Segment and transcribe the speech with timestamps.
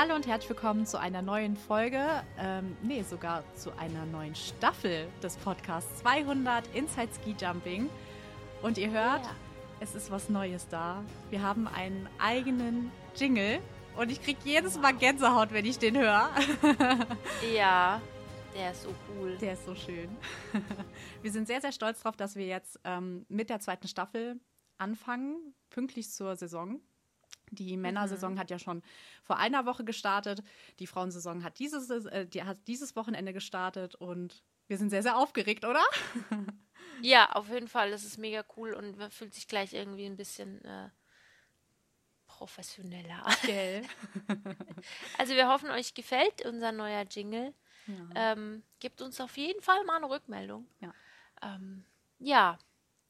[0.00, 5.08] Hallo und herzlich willkommen zu einer neuen Folge, ähm, nee, sogar zu einer neuen Staffel
[5.24, 7.90] des Podcasts 200 Inside Ski Jumping.
[8.62, 9.34] Und ihr hört, yeah.
[9.80, 11.02] es ist was Neues da.
[11.30, 13.58] Wir haben einen eigenen Jingle
[13.96, 16.30] und ich kriege jedes Mal Gänsehaut, wenn ich den höre.
[17.52, 18.00] ja,
[18.54, 19.36] der ist so cool.
[19.38, 20.16] Der ist so schön.
[21.22, 24.38] Wir sind sehr, sehr stolz darauf, dass wir jetzt ähm, mit der zweiten Staffel
[24.76, 26.80] anfangen, pünktlich zur Saison.
[27.50, 28.38] Die Männersaison mhm.
[28.38, 28.82] hat ja schon
[29.22, 30.42] vor einer Woche gestartet.
[30.78, 35.16] Die Frauensaison hat dieses, äh, die hat dieses Wochenende gestartet und wir sind sehr, sehr
[35.16, 35.82] aufgeregt, oder?
[37.02, 37.90] Ja, auf jeden Fall.
[37.90, 40.90] Das ist mega cool und man fühlt sich gleich irgendwie ein bisschen äh,
[42.26, 43.34] professioneller an.
[43.42, 43.82] Gell.
[45.18, 47.54] also wir hoffen, euch gefällt unser neuer Jingle.
[47.86, 48.32] Ja.
[48.32, 50.68] Ähm, gebt uns auf jeden Fall mal eine Rückmeldung.
[50.80, 50.92] Ja.
[51.42, 51.84] Ähm,
[52.18, 52.58] ja.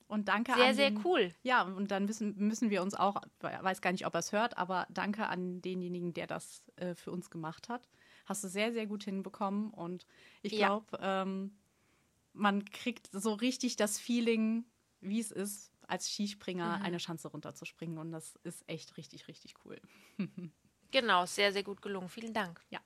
[0.08, 0.74] Und danke sehr, an.
[0.74, 1.34] Sehr, sehr cool.
[1.42, 4.56] Ja, und dann müssen, müssen wir uns auch, weiß gar nicht, ob er es hört,
[4.56, 7.88] aber danke an denjenigen, der das äh, für uns gemacht hat.
[8.24, 9.70] Hast du sehr, sehr gut hinbekommen.
[9.70, 10.06] Und
[10.42, 11.22] ich glaube, ja.
[11.22, 11.58] ähm,
[12.32, 14.64] man kriegt so richtig das Feeling,
[15.00, 16.84] wie es ist, als Skispringer mhm.
[16.84, 17.98] eine Schanze runterzuspringen.
[17.98, 19.78] Und das ist echt richtig, richtig cool.
[20.90, 22.08] genau, sehr, sehr gut gelungen.
[22.08, 22.62] Vielen Dank.
[22.70, 22.80] Ja.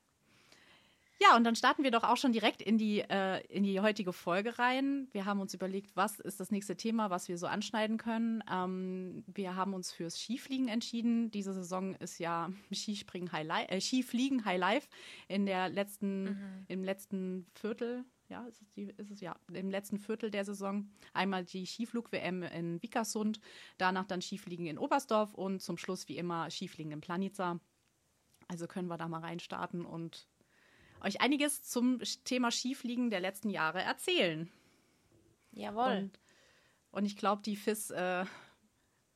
[1.22, 4.12] Ja, und dann starten wir doch auch schon direkt in die, äh, in die heutige
[4.12, 5.06] Folge rein.
[5.12, 8.42] Wir haben uns überlegt, was ist das nächste Thema, was wir so anschneiden können.
[8.50, 11.30] Ähm, wir haben uns fürs Skifliegen entschieden.
[11.30, 14.88] Diese Saison ist ja Skispringen High Life, äh, Skifliegen High Life
[15.28, 16.64] in der letzten, mhm.
[16.66, 18.04] im letzten Viertel.
[18.28, 20.90] Ja, ist es, die, ist es ja im letzten Viertel der Saison.
[21.12, 23.38] Einmal die Skiflug-WM in Vikersund,
[23.78, 27.60] danach dann Skifliegen in Oberstdorf und zum Schluss wie immer Skifliegen in Planica.
[28.48, 30.26] Also können wir da mal reinstarten und
[31.02, 34.50] euch einiges zum Thema Skifliegen der letzten Jahre erzählen.
[35.52, 35.96] Jawohl.
[35.96, 36.20] Und,
[36.90, 38.24] und ich glaube, die FIS äh,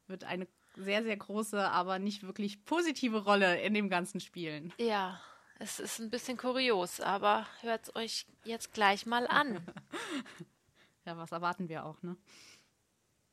[0.07, 4.73] wird eine sehr, sehr große, aber nicht wirklich positive Rolle in dem Ganzen spielen.
[4.79, 5.21] Ja,
[5.59, 9.65] es ist ein bisschen kurios, aber hört es euch jetzt gleich mal an.
[11.07, 12.17] ja, was erwarten wir auch, ne?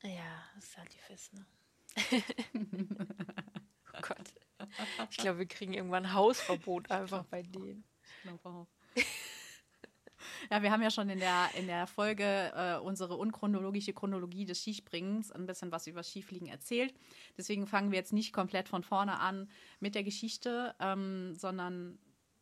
[0.04, 1.46] Ja, das ist halt die FIS, ne?
[3.94, 4.34] oh Gott.
[5.12, 7.84] Ich glaube, wir kriegen irgendwann ein Hausverbot einfach bei denen
[8.24, 8.68] glaube auch.
[10.50, 14.62] Ja, wir haben ja schon in der, in der Folge äh, unsere unchronologische Chronologie des
[14.62, 16.94] Skispringens ein bisschen was über Skifliegen erzählt.
[17.38, 22.00] Deswegen fangen wir jetzt nicht komplett von vorne an mit der Geschichte, ähm, sondern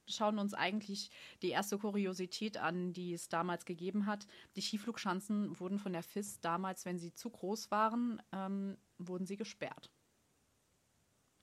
[0.07, 1.09] schauen uns eigentlich
[1.41, 4.27] die erste Kuriosität an, die es damals gegeben hat.
[4.55, 9.37] Die Skiflugschanzen wurden von der FIS damals, wenn sie zu groß waren, ähm, wurden sie
[9.37, 9.89] gesperrt.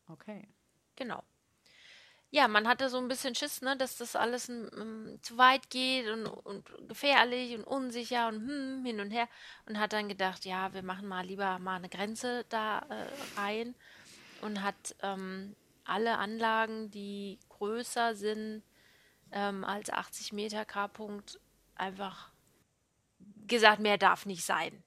[0.06, 0.48] Okay.
[0.96, 1.22] Genau
[2.30, 6.08] ja, man hatte so ein bisschen Schiss, ne, dass das alles um, zu weit geht
[6.08, 9.28] und, und, gefährlich und unsicher und hm, hin und her
[9.66, 13.74] und hat dann gedacht, ja, wir machen mal lieber mal eine Grenze da äh, rein
[14.42, 18.62] und hat ähm, alle Anlagen, die größer sind
[19.32, 21.40] ähm, als 80 Meter K-Punkt,
[21.76, 22.30] einfach
[23.46, 24.82] gesagt, mehr darf nicht sein.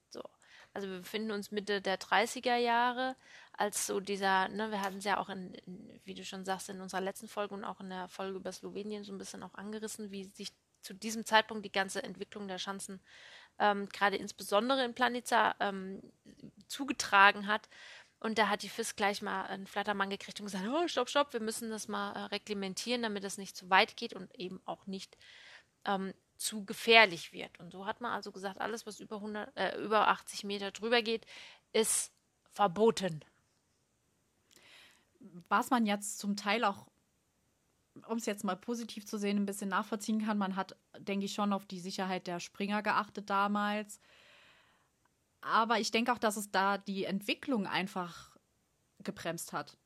[0.73, 0.77] So.
[0.81, 3.15] Also wir befinden uns Mitte der 30er Jahre
[3.53, 6.69] als so dieser, ne, wir hatten es ja auch in, in, wie du schon sagst,
[6.69, 9.53] in unserer letzten Folge und auch in der Folge über Slowenien so ein bisschen auch
[9.55, 13.01] angerissen, wie sich zu diesem Zeitpunkt die ganze Entwicklung der Schanzen
[13.59, 16.01] ähm, gerade insbesondere in Planica ähm,
[16.67, 17.69] zugetragen hat.
[18.19, 21.33] Und da hat die FIS gleich mal einen Flattermann gekriegt und gesagt, oh, stopp, stopp,
[21.33, 24.85] wir müssen das mal äh, reglementieren, damit es nicht zu weit geht und eben auch
[24.87, 25.17] nicht
[25.85, 27.59] ähm, zu gefährlich wird.
[27.59, 31.01] Und so hat man also gesagt, alles, was über, 100, äh, über 80 Meter drüber
[31.01, 31.25] geht,
[31.73, 32.11] ist
[32.49, 33.23] verboten
[35.49, 36.87] was man jetzt zum Teil auch,
[38.07, 41.33] um es jetzt mal positiv zu sehen, ein bisschen nachvollziehen kann, man hat, denke ich,
[41.33, 43.99] schon auf die Sicherheit der Springer geachtet damals.
[45.41, 48.35] Aber ich denke auch, dass es da die Entwicklung einfach
[48.99, 49.77] gebremst hat.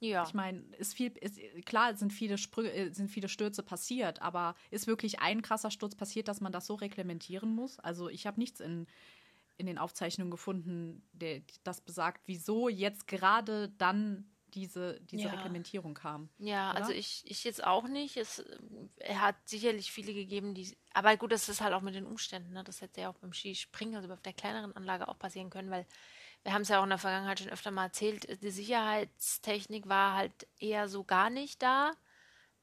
[0.00, 0.24] Ja.
[0.26, 4.54] Ich meine, ist viel, ist, klar sind viele, Sprü äh, sind viele Stürze passiert, aber
[4.70, 7.78] ist wirklich ein krasser Sturz passiert, dass man das so reglementieren muss?
[7.80, 8.86] Also ich habe nichts in,
[9.56, 15.30] in den Aufzeichnungen gefunden, der, das besagt, wieso jetzt gerade dann diese, diese ja.
[15.30, 16.28] Reglementierung kam.
[16.38, 16.80] Ja, oder?
[16.80, 18.16] also ich, ich jetzt auch nicht.
[18.16, 18.42] Es
[18.96, 20.76] er hat sicherlich viele gegeben, die.
[20.94, 22.52] Aber gut, das ist halt auch mit den Umständen.
[22.54, 22.64] Ne?
[22.64, 25.86] Das hätte ja auch beim Skispringen, also auf der kleineren Anlage auch passieren können, weil
[26.44, 30.14] wir haben es ja auch in der Vergangenheit schon öfter mal erzählt, die Sicherheitstechnik war
[30.14, 31.92] halt eher so gar nicht da.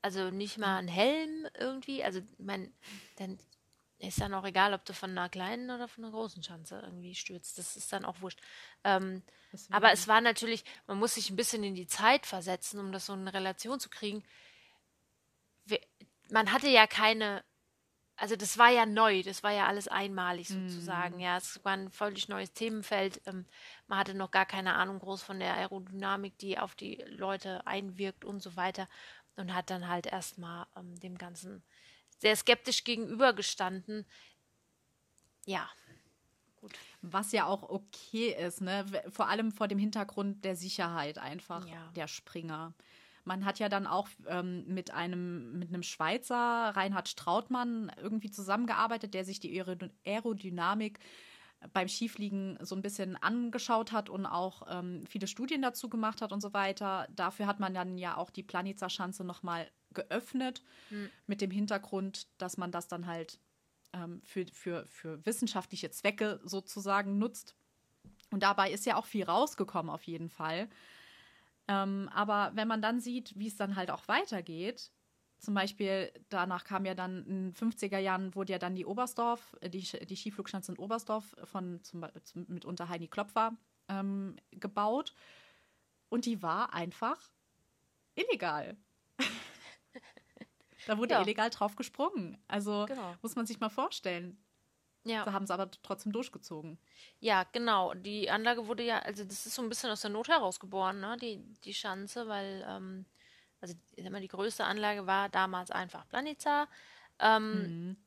[0.01, 2.03] Also nicht mal ein Helm irgendwie.
[2.03, 2.71] Also, ich meine,
[3.17, 3.39] dann
[3.97, 7.15] ist dann auch egal, ob du von einer kleinen oder von einer großen Schanze irgendwie
[7.15, 7.57] stürzt.
[7.57, 8.39] Das ist dann auch wurscht.
[8.83, 9.23] Ähm,
[9.71, 13.05] aber es war natürlich, man muss sich ein bisschen in die Zeit versetzen, um das
[13.05, 14.23] so in Relation zu kriegen.
[16.29, 17.43] Man hatte ja keine,
[18.17, 21.17] also das war ja neu, das war ja alles einmalig sozusagen.
[21.17, 21.19] Mm.
[21.19, 23.21] Ja, es war ein völlig neues Themenfeld.
[23.25, 23.45] Ähm,
[23.87, 28.23] man hatte noch gar keine Ahnung groß von der Aerodynamik, die auf die Leute einwirkt
[28.23, 28.87] und so weiter.
[29.35, 31.61] und hat dann halt erstmal ähm, dem Ganzen
[32.19, 34.05] sehr skeptisch gegenübergestanden.
[35.45, 35.69] Ja,
[36.55, 36.73] gut.
[37.01, 38.85] Was ja auch okay ist, ne?
[39.09, 41.91] Vor allem vor dem Hintergrund der Sicherheit einfach ja.
[41.95, 42.73] der Springer.
[43.25, 49.13] Man hat ja dann auch ähm, mit einem mit einem Schweizer Reinhard Strautmann irgendwie zusammengearbeitet,
[49.13, 49.61] der sich die
[50.05, 50.99] Aerodynamik
[51.73, 56.31] beim Skifliegen so ein bisschen angeschaut hat und auch ähm, viele Studien dazu gemacht hat
[56.31, 57.07] und so weiter.
[57.15, 61.09] Dafür hat man dann ja auch die Planitzer Schanze nochmal geöffnet, hm.
[61.25, 63.39] mit dem Hintergrund, dass man das dann halt
[63.93, 67.55] ähm, für, für, für wissenschaftliche Zwecke sozusagen nutzt.
[68.31, 70.69] Und dabei ist ja auch viel rausgekommen, auf jeden Fall.
[71.67, 74.91] Ähm, aber wenn man dann sieht, wie es dann halt auch weitergeht,
[75.39, 79.55] zum Beispiel, danach kam ja dann in den 50er Jahren, wurde ja dann die Oberstdorf,
[79.61, 83.55] äh, die, die Skiflugschanze in Oberstdorf von zum, zum, mitunter Heini Klopfer
[83.87, 85.13] ähm, gebaut.
[86.09, 87.29] Und die war einfach
[88.15, 88.77] illegal.
[90.87, 91.21] da wurde ja.
[91.21, 92.37] illegal drauf gesprungen.
[92.47, 93.15] Also genau.
[93.21, 94.37] muss man sich mal vorstellen.
[95.05, 95.23] Ja.
[95.23, 96.77] Da haben sie aber trotzdem durchgezogen.
[97.19, 97.93] Ja, genau.
[97.93, 101.15] Die Anlage wurde ja, also das ist so ein bisschen aus der Not herausgeboren, ne?
[101.21, 103.05] Die, die Schanze, weil ähm,
[103.61, 106.67] also ich sag mal, die größte Anlage war damals einfach Planica.
[107.19, 107.97] Ähm, mhm.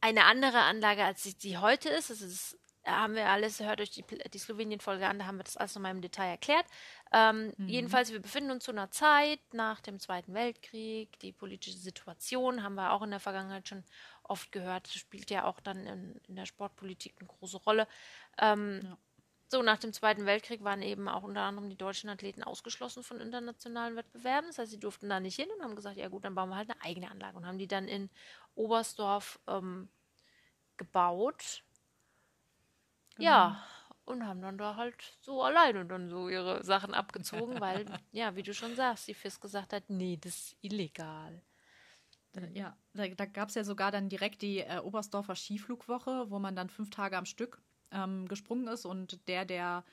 [0.00, 3.90] Eine andere Anlage, als sie die heute ist, das ist haben wir alles, hört euch
[3.90, 6.64] die, die Slowenien-Folge an, da haben wir das alles nochmal im Detail erklärt.
[7.12, 7.68] Ähm, mhm.
[7.68, 11.18] Jedenfalls, wir befinden uns zu einer Zeit nach dem Zweiten Weltkrieg.
[11.20, 13.84] Die politische Situation haben wir auch in der Vergangenheit schon
[14.30, 17.86] oft gehört, spielt ja auch dann in, in der Sportpolitik eine große Rolle.
[18.38, 18.98] Ähm, ja.
[19.48, 23.20] So, nach dem Zweiten Weltkrieg waren eben auch unter anderem die deutschen Athleten ausgeschlossen von
[23.20, 24.48] internationalen Wettbewerben.
[24.48, 26.56] Das heißt, sie durften da nicht hin und haben gesagt, ja gut, dann bauen wir
[26.56, 28.10] halt eine eigene Anlage und haben die dann in
[28.54, 29.88] Oberstdorf ähm,
[30.76, 31.64] gebaut.
[33.16, 33.28] Genau.
[33.28, 33.66] Ja,
[34.04, 38.44] und haben dann da halt so alleine dann so ihre Sachen abgezogen, weil, ja, wie
[38.44, 41.42] du schon sagst, die FIS gesagt hat, nee, das ist illegal.
[42.54, 46.54] Ja, da, da gab es ja sogar dann direkt die äh, Oberstdorfer Skiflugwoche, wo man
[46.54, 47.60] dann fünf Tage am Stück
[47.90, 49.84] ähm, gesprungen ist und der, der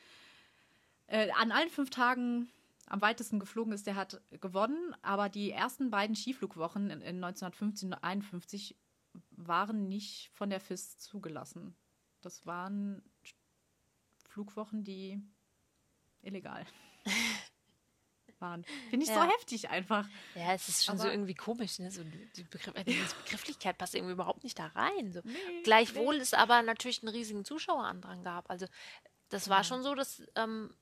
[1.08, 2.50] äh, an allen fünf Tagen
[2.88, 4.96] am weitesten geflogen ist, der hat gewonnen.
[5.02, 8.76] Aber die ersten beiden Skiflugwochen in, in 1950 und 1951
[9.32, 11.76] waren nicht von der FIS zugelassen.
[12.22, 13.02] Das waren
[14.26, 15.22] Flugwochen, die
[16.22, 16.66] illegal
[18.42, 18.64] waren.
[18.90, 19.16] Finde ich ja.
[19.16, 20.08] so heftig einfach.
[20.36, 21.92] Ja, es ist schon Aber so irgendwie komisch, ne?
[21.92, 25.12] So die, Begriff, die Begrifflichkeit passt irgendwie überhaupt nicht da rein.
[25.12, 25.22] So.
[25.24, 26.22] Nee, Gleichwohl nee.
[26.22, 28.50] es aber natürlich einen riesigen Zuschauerandrang gab.
[28.50, 28.68] Also
[29.30, 29.64] das war ja.
[29.64, 30.74] schon so, dass ähm,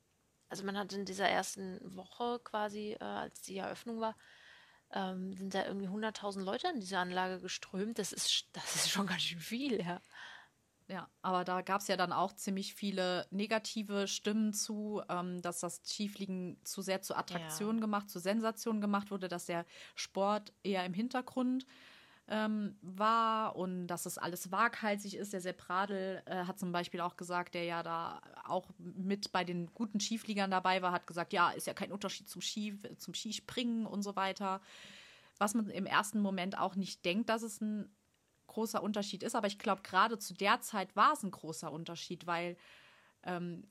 [0.50, 4.16] also man hat in dieser ersten Woche quasi, äh, als die Eröffnung war,
[4.94, 8.00] ähm, sind da irgendwie 100.000 Leute in diese Anlage geströmt.
[8.00, 10.02] Das ist, das ist schon ganz schön viel, ja.
[10.88, 15.60] Ja, aber da gab es ja dann auch ziemlich viele negative Stimmen zu, ähm, dass
[15.60, 17.82] das Skifliegen zu sehr zur Attraktion ja.
[17.82, 19.66] gemacht, zur Sensation gemacht wurde, dass der
[19.96, 21.66] Sport eher im Hintergrund
[22.28, 25.34] ähm, war und dass es alles waghalsig ist.
[25.34, 29.44] Der Sepp Radl äh, hat zum Beispiel auch gesagt, der ja da auch mit bei
[29.44, 33.16] den guten Skifliegern dabei war, hat gesagt, ja, ist ja kein Unterschied zum, Ski, zum
[33.16, 34.62] Skispringen und so weiter.
[35.38, 37.95] Was man im ersten Moment auch nicht denkt, dass es ein
[38.48, 39.36] großer Unterschied ist.
[39.36, 42.58] Aber ich glaube, gerade zu der Zeit war es ein großer Unterschied, weil
[43.24, 43.64] ähm,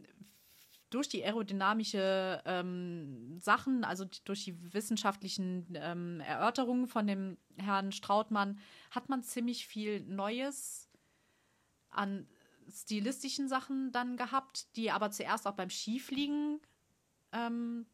[0.91, 8.59] durch die aerodynamische ähm, Sachen, also durch die wissenschaftlichen ähm, Erörterungen von dem Herrn Strautmann,
[8.91, 10.89] hat man ziemlich viel Neues
[11.91, 12.29] an
[12.69, 16.61] stilistischen Sachen dann gehabt, die aber zuerst auch beim Skifliegen
[17.33, 17.87] ähm,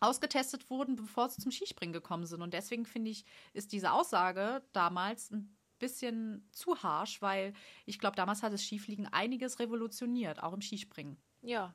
[0.00, 2.42] ausgetestet wurden, bevor sie zum Skispringen gekommen sind.
[2.42, 7.52] Und deswegen finde ich, ist diese Aussage damals ein bisschen zu harsch, weil
[7.84, 11.18] ich glaube, damals hat das Skifliegen einiges revolutioniert, auch im Skispringen.
[11.42, 11.74] Ja,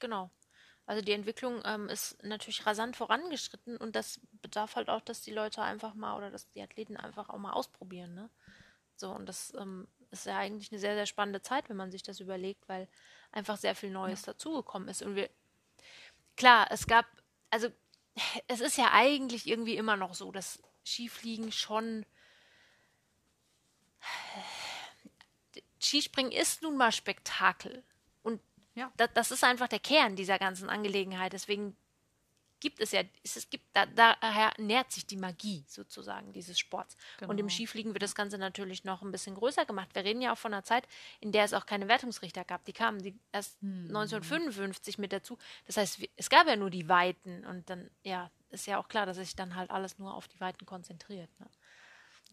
[0.00, 0.30] genau.
[0.86, 5.32] Also die Entwicklung ähm, ist natürlich rasant vorangeschritten und das bedarf halt auch, dass die
[5.32, 8.14] Leute einfach mal oder dass die Athleten einfach auch mal ausprobieren.
[8.14, 8.28] Ne?
[8.96, 12.02] So, und das ähm, ist ja eigentlich eine sehr, sehr spannende Zeit, wenn man sich
[12.02, 12.88] das überlegt, weil
[13.32, 14.32] einfach sehr viel Neues ja.
[14.32, 15.02] dazugekommen ist.
[15.02, 15.30] Und wir,
[16.36, 17.06] klar, es gab,
[17.50, 17.68] also
[18.48, 22.04] es ist ja eigentlich irgendwie immer noch so, dass Skifliegen schon
[25.80, 27.82] Skispringen ist nun mal Spektakel.
[28.22, 28.40] Und
[28.74, 28.90] ja.
[28.96, 31.32] das, das ist einfach der Kern dieser ganzen Angelegenheit.
[31.32, 31.76] Deswegen
[32.64, 36.96] gibt es ja, es gibt, da, daher nährt sich die Magie sozusagen dieses Sports.
[37.18, 37.30] Genau.
[37.30, 37.54] Und im genau.
[37.54, 39.90] Skifliegen wird das Ganze natürlich noch ein bisschen größer gemacht.
[39.92, 40.88] Wir reden ja auch von einer Zeit,
[41.20, 42.64] in der es auch keine Wertungsrichter gab.
[42.64, 43.88] Die kamen die erst hm.
[43.88, 45.36] 1955 mit dazu.
[45.66, 49.04] Das heißt, es gab ja nur die Weiten und dann, ja, ist ja auch klar,
[49.04, 51.28] dass sich dann halt alles nur auf die Weiten konzentriert.
[51.40, 51.46] Ne?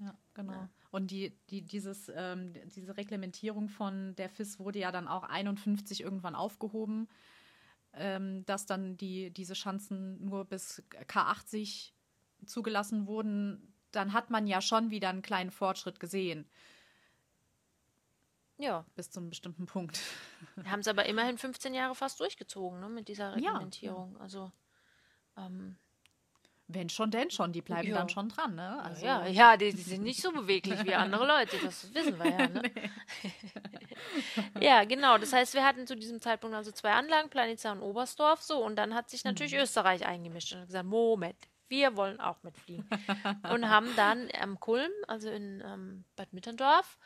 [0.02, 0.54] Ja, genau.
[0.54, 0.70] Ja.
[0.90, 6.02] Und die, die, dieses, ähm, diese Reglementierung von der FIS wurde ja dann auch 51
[6.02, 7.08] irgendwann aufgehoben.
[7.94, 11.92] ähm, dass dann die, diese Schanzen nur bis K80
[12.46, 16.48] zugelassen wurden, dann hat man ja schon wieder einen kleinen Fortschritt gesehen.
[18.58, 18.86] Ja.
[18.96, 20.00] Bis zu einem bestimmten Punkt.
[20.66, 24.14] Haben es aber immerhin 15 Jahre fast durchgezogen, ne, mit dieser Reglementierung.
[24.14, 24.20] Ja.
[24.22, 24.52] Also,
[25.36, 25.78] ähm,
[26.74, 27.52] wenn schon, denn schon.
[27.52, 27.98] Die bleiben ja.
[27.98, 28.82] dann schon dran, ne?
[28.84, 32.30] Also ja, ja, die, die, sind nicht so beweglich wie andere Leute, das wissen wir
[32.30, 32.72] ja, ne?
[34.62, 35.18] ja, genau.
[35.18, 38.64] Das heißt, wir hatten zu diesem Zeitpunkt also zwei Anlagen, Planitza und Oberstdorf, so.
[38.64, 39.62] Und dann hat sich natürlich mhm.
[39.62, 41.38] Österreich eingemischt und gesagt, Moment,
[41.68, 42.88] wir wollen auch mitfliegen.
[43.52, 46.98] und haben dann am Kulm, also in ähm, Bad Mitterndorf,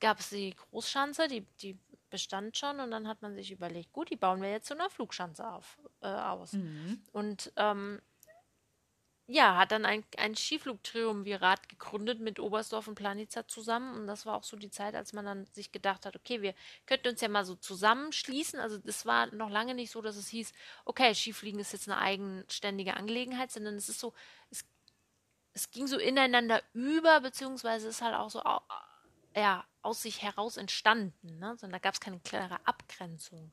[0.00, 1.78] gab es die Großschanze, die, die
[2.12, 4.90] bestand schon und dann hat man sich überlegt, gut, die bauen wir jetzt zu einer
[4.90, 6.52] Flugschanze auf, äh, aus.
[6.52, 7.02] Mhm.
[7.10, 8.00] Und ähm,
[9.28, 13.94] ja, hat dann ein, ein Skiflugtriumvirat gegründet mit Oberstdorf und Planitza zusammen.
[13.94, 16.54] Und das war auch so die Zeit, als man dann sich gedacht hat, okay, wir
[16.86, 18.58] könnten uns ja mal so zusammenschließen.
[18.58, 20.52] Also es war noch lange nicht so, dass es hieß,
[20.84, 24.12] okay, Skifliegen ist jetzt eine eigenständige Angelegenheit, sondern es ist so,
[24.50, 24.64] es,
[25.54, 28.42] es ging so ineinander über, beziehungsweise ist halt auch so
[29.36, 31.38] ja, aus sich heraus entstanden.
[31.38, 31.56] Ne?
[31.56, 33.52] Sondern da gab es keine klare Abgrenzung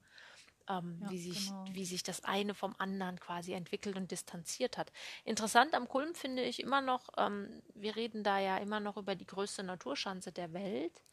[0.69, 1.65] ähm, ja, wie, sich, genau.
[1.71, 4.91] wie sich das eine vom anderen quasi entwickelt und distanziert hat.
[5.25, 9.15] Interessant am Kulm finde ich immer noch, ähm, wir reden da ja immer noch über
[9.15, 11.03] die größte Naturschanze der Welt.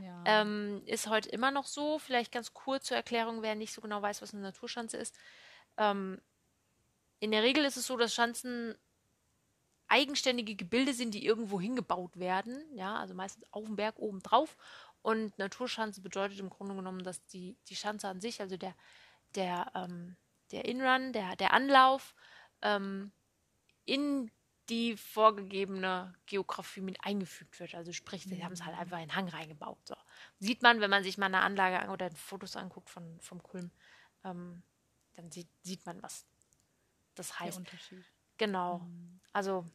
[0.00, 0.22] Ja.
[0.24, 1.98] Ähm, ist heute immer noch so.
[1.98, 5.18] Vielleicht ganz kurz zur Erklärung, wer nicht so genau weiß, was eine Naturschanze ist.
[5.76, 6.20] Ähm,
[7.18, 8.76] in der Regel ist es so, dass Schanzen
[9.88, 12.64] eigenständige Gebilde sind, die irgendwo hingebaut werden.
[12.72, 14.56] Ja, also meistens auf dem Berg oben drauf
[15.02, 18.74] und Naturschanze bedeutet im Grunde genommen, dass die, die Schanze an sich, also der,
[19.34, 20.16] der, ähm,
[20.52, 22.14] der Inrun, der, der Anlauf,
[22.62, 23.12] ähm,
[23.84, 24.30] in
[24.68, 27.74] die vorgegebene Geografie mit eingefügt wird.
[27.74, 29.78] Also sprich, sie haben es halt einfach in den Hang reingebaut.
[29.84, 29.96] So.
[30.38, 33.72] Sieht man, wenn man sich mal eine Anlage oder Fotos anguckt von, vom Kulm,
[34.22, 34.62] ähm,
[35.14, 36.24] dann sieht, sieht man, was
[37.16, 37.58] das heißt.
[37.58, 38.04] Der Unterschied.
[38.38, 38.78] Genau.
[38.78, 39.20] Mhm.
[39.32, 39.66] Also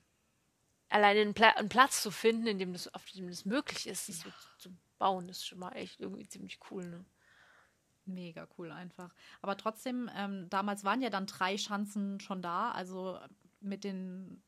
[0.90, 4.08] alleine einen, Pla einen, Platz zu finden, in dem das, auf dem das möglich ist,
[4.08, 4.16] ja.
[4.16, 7.06] zu, zu bauen, ist schon mal echt irgendwie ziemlich cool, ne?
[8.08, 9.14] Mega cool einfach.
[9.42, 13.20] Aber trotzdem, ähm, damals waren ja dann drei Schanzen schon da, also
[13.62, 14.44] mit den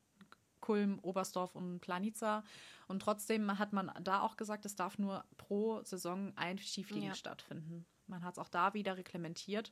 [0.61, 2.43] Kulm, Oberstdorf und Planica.
[2.87, 7.15] Und trotzdem hat man da auch gesagt, es darf nur pro Saison ein Skifliegen ja.
[7.15, 7.85] stattfinden.
[8.05, 9.71] Man hat es auch da wieder reglementiert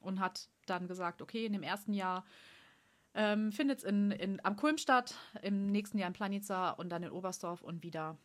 [0.00, 2.24] und hat dann gesagt, okay, in dem ersten Jahr
[3.14, 7.02] ähm, findet es in, in, am Kulm statt, im nächsten Jahr in Planica und dann
[7.02, 8.18] in Oberstdorf und wieder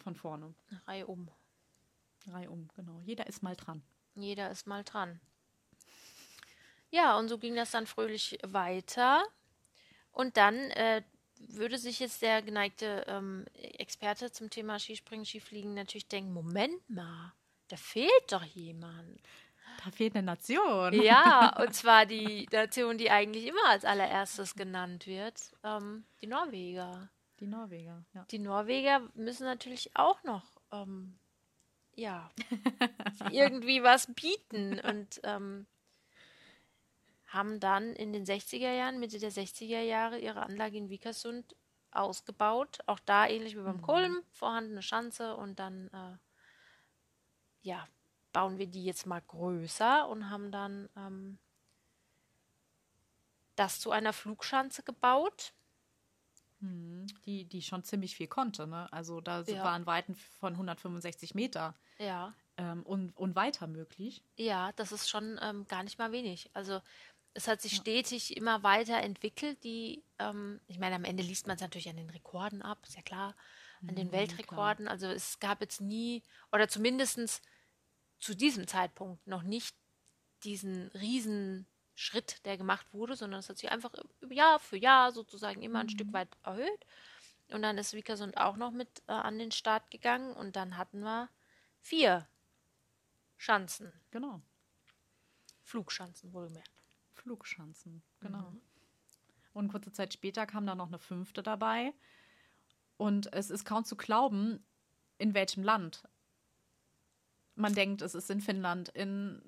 [0.00, 0.54] von vorne.
[0.86, 1.30] Reihe um.
[2.26, 3.00] Reihe um, genau.
[3.04, 3.82] Jeder ist mal dran.
[4.14, 5.20] Jeder ist mal dran.
[6.90, 9.24] Ja, und so ging das dann fröhlich weiter.
[10.12, 11.02] Und dann äh,
[11.38, 17.32] würde sich jetzt der geneigte ähm, Experte zum Thema Skispringen, Skifliegen natürlich denken: Moment mal,
[17.68, 19.20] da fehlt doch jemand.
[19.84, 20.92] Da fehlt eine Nation.
[20.92, 27.08] Ja, und zwar die Nation, die eigentlich immer als allererstes genannt wird: ähm, die Norweger.
[27.40, 28.24] Die Norweger, ja.
[28.30, 31.18] Die Norweger müssen natürlich auch noch, ähm,
[31.94, 32.30] ja,
[33.32, 35.66] irgendwie was bieten und ähm,
[37.28, 41.56] haben dann in den 60er Jahren, Mitte der 60er Jahre, ihre Anlage in Vikersund
[41.92, 42.80] ausgebaut.
[42.86, 43.82] Auch da ähnlich wie beim mhm.
[43.82, 46.16] Kulm, vorhandene Schanze und dann, äh,
[47.62, 47.88] ja,
[48.32, 51.38] bauen wir die jetzt mal größer und haben dann ähm,
[53.56, 55.54] das zu einer Flugschanze gebaut
[56.60, 58.92] die, die schon ziemlich viel konnte, ne?
[58.92, 59.64] Also da ja.
[59.64, 61.74] waren Weiten von 165 Meter.
[61.98, 62.34] Ja.
[62.56, 64.22] Ähm, und, und weiter möglich.
[64.36, 66.50] Ja, das ist schon ähm, gar nicht mal wenig.
[66.52, 66.80] Also
[67.32, 67.78] es hat sich ja.
[67.78, 69.62] stetig immer weiter entwickelt.
[69.64, 72.96] Die, ähm, ich meine, am Ende liest man es natürlich an den Rekorden ab, ist
[72.96, 73.34] ja klar,
[73.88, 74.86] an den mhm, Weltrekorden.
[74.86, 74.92] Klar.
[74.92, 77.42] Also es gab jetzt nie, oder zumindest
[78.18, 79.74] zu diesem Zeitpunkt noch nicht
[80.44, 81.66] diesen riesen
[82.00, 83.92] Schritt, der gemacht wurde, sondern es hat sich einfach
[84.30, 85.90] Jahr für Jahr sozusagen immer ein mhm.
[85.90, 86.86] Stück weit erhöht.
[87.52, 91.00] Und dann ist Vikersund auch noch mit äh, an den Start gegangen und dann hatten
[91.00, 91.28] wir
[91.80, 92.26] vier
[93.36, 93.92] Schanzen.
[94.10, 94.40] Genau.
[95.62, 96.70] Flugschanzen wohlgemerkt.
[97.12, 98.50] Flugschanzen, genau.
[98.50, 98.60] Mhm.
[99.52, 101.92] Und kurze Zeit später kam da noch eine fünfte dabei.
[102.96, 104.64] Und es ist kaum zu glauben,
[105.18, 106.08] in welchem Land.
[107.56, 109.42] Man denkt, es ist in Finnland, in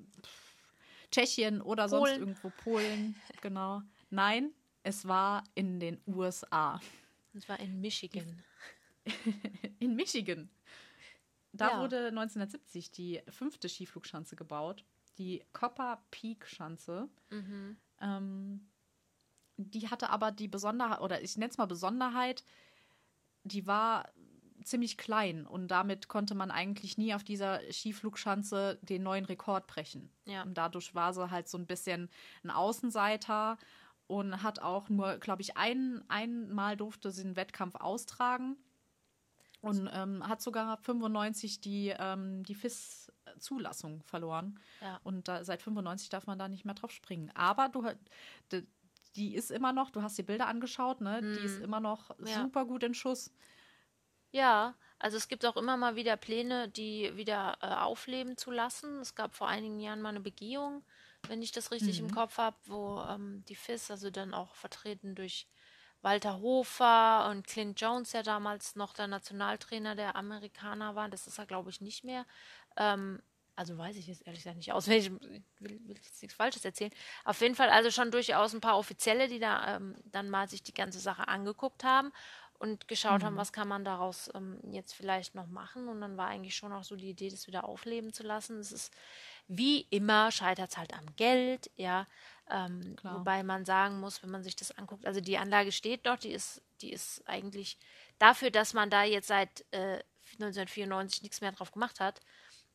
[1.12, 2.07] Tschechien oder Polen.
[2.07, 3.14] sonst irgendwo Polen.
[3.40, 3.83] Genau.
[4.11, 4.52] Nein,
[4.83, 6.81] es war in den USA.
[7.35, 8.42] Es war in Michigan.
[9.78, 10.50] in Michigan.
[11.52, 11.81] Da ja.
[11.81, 14.85] wurde 1970 die fünfte Skiflugschanze gebaut,
[15.19, 17.09] die Copper Peak Schanze.
[17.31, 17.76] Mhm.
[18.00, 18.69] Ähm,
[19.57, 22.42] die hatte aber die Besonderheit, oder ich nenne es mal Besonderheit,
[23.45, 24.11] die war
[24.64, 30.11] ziemlich klein und damit konnte man eigentlich nie auf dieser Skiflugschanze den neuen Rekord brechen.
[30.25, 30.42] Ja.
[30.42, 32.09] Und dadurch war sie halt so ein bisschen
[32.45, 33.59] ein Außenseiter
[34.07, 38.57] und hat auch nur, glaube ich, ein, einmal durfte sie den Wettkampf austragen
[39.61, 44.59] und ähm, hat sogar 95 die, ähm, die FIS-Zulassung verloren.
[44.81, 45.00] Ja.
[45.04, 47.31] Und da, seit 95 darf man da nicht mehr drauf springen.
[47.35, 47.85] Aber du
[48.50, 48.66] die,
[49.14, 51.21] die ist immer noch, du hast die Bilder angeschaut, ne?
[51.23, 52.42] Die ist immer noch Ja.
[52.42, 53.31] super gut in Schuss.
[54.33, 59.01] Ja, also es gibt auch immer mal wieder Pläne, die wieder äh, aufleben zu lassen.
[59.01, 60.83] Es gab vor einigen Jahren mal eine Begehung,
[61.29, 65.15] wenn ich das richtig im Kopf habe, wo ähm, die FIS, also dann auch vertreten
[65.15, 65.47] durch
[66.01, 71.39] Walter Hofer und Clint Jones, der damals noch der Nationaltrainer der Amerikaner war, das ist
[71.39, 72.27] er, glaube ich, nicht mehr.
[72.77, 73.21] Ähm,
[73.55, 76.93] also weiß ich jetzt ehrlich gesagt nicht auswendig, ich will, will jetzt nichts Falsches erzählen.
[77.25, 80.62] Auf jeden Fall also schon durchaus ein paar Offizielle, die da ähm, dann mal sich
[80.62, 82.12] die ganze Sache angeguckt haben
[82.62, 85.88] und geschaut haben, was kann man daraus ähm, jetzt vielleicht noch machen.
[85.88, 88.61] Und dann war eigentlich schon auch so die Idee, das wieder aufleben zu lassen.
[88.61, 88.95] Es ist
[89.49, 92.07] wie immer, scheitert es halt am Geld, ja.
[92.49, 96.23] Ähm, wobei man sagen muss, wenn man sich das anguckt, also die Anlage steht dort,
[96.23, 97.78] die ist, die ist eigentlich
[98.21, 99.99] dafür, dass man da jetzt seit äh,
[100.35, 102.21] 1994 nichts mehr drauf gemacht hat,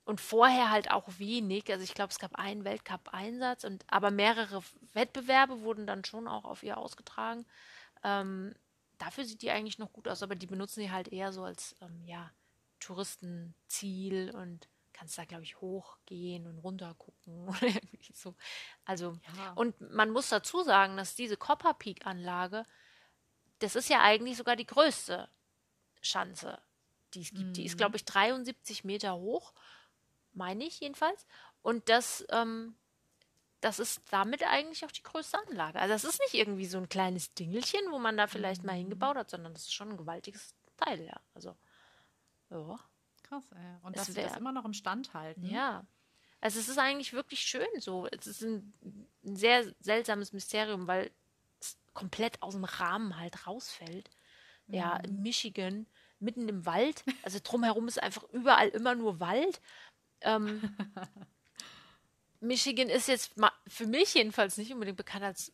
[0.04, 1.70] und vorher halt auch wenig.
[1.70, 4.64] Also ich glaube, es gab einen Weltcup-Einsatz und aber mehrere
[4.94, 7.46] Wettbewerbe wurden dann schon auch auf ihr ausgetragen.
[8.06, 8.56] Ähm,
[8.98, 11.76] dafür sieht die eigentlich noch gut aus, aber die benutzen die halt eher so als
[11.82, 12.32] ähm, ja,
[12.80, 18.36] Touristenziel und kannst da, glaube ich, hochgehen und runter gucken oder irgendwie so.
[18.86, 19.54] Also, Ja.
[19.54, 22.66] und man muss dazu sagen, dass diese Copper Peak-Anlage,
[23.60, 25.30] das ist ja eigentlich sogar die größte
[26.02, 26.60] Schanze,
[27.14, 27.58] die es gibt.
[27.58, 29.54] Die ist, glaube ich, 73 Meter hoch
[30.38, 31.26] meine ich jedenfalls.
[31.62, 32.76] Und das, ähm,
[33.62, 35.80] das ist damit eigentlich auch die größte Anlage.
[35.80, 39.18] Also das ist nicht irgendwie so ein kleines Dingelchen, wo man da vielleicht mal hingebaut
[39.18, 41.20] hat, sondern das ist schon ein gewaltiges Teil, ja.
[41.34, 41.56] Also,
[42.50, 42.80] ja.
[43.24, 43.78] Krass, ey.
[43.82, 45.46] Und dass sie das immer noch im Stand halten.
[45.46, 45.86] Ja.
[46.40, 48.08] Also es ist eigentlich wirklich schön so.
[48.08, 48.74] Es ist ein,
[49.26, 51.12] ein sehr seltsames Mysterium, weil
[51.60, 54.10] es komplett aus dem Rahmen halt rausfällt.
[54.70, 55.88] Ja, in Michigan,
[56.20, 57.04] mitten im Wald.
[57.24, 59.62] Also drumherum ist einfach überall immer nur Wald.
[60.22, 60.62] Ähm,
[62.40, 63.34] Michigan ist jetzt
[63.68, 65.52] für mich jedenfalls nicht unbedingt bekannt als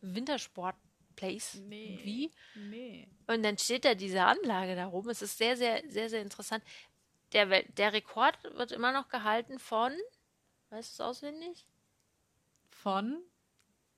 [0.00, 1.54] Wintersport-Place.
[1.66, 2.00] Nee.
[2.04, 2.30] Wie?
[2.54, 3.08] Nee.
[3.26, 5.10] Und dann steht da diese Anlage da oben.
[5.10, 6.62] Es ist sehr, sehr, sehr, sehr interessant.
[7.32, 9.92] Der, Wel- der Rekord wird immer noch gehalten von,
[10.70, 11.66] weißt du es auswendig?
[12.68, 13.22] Von?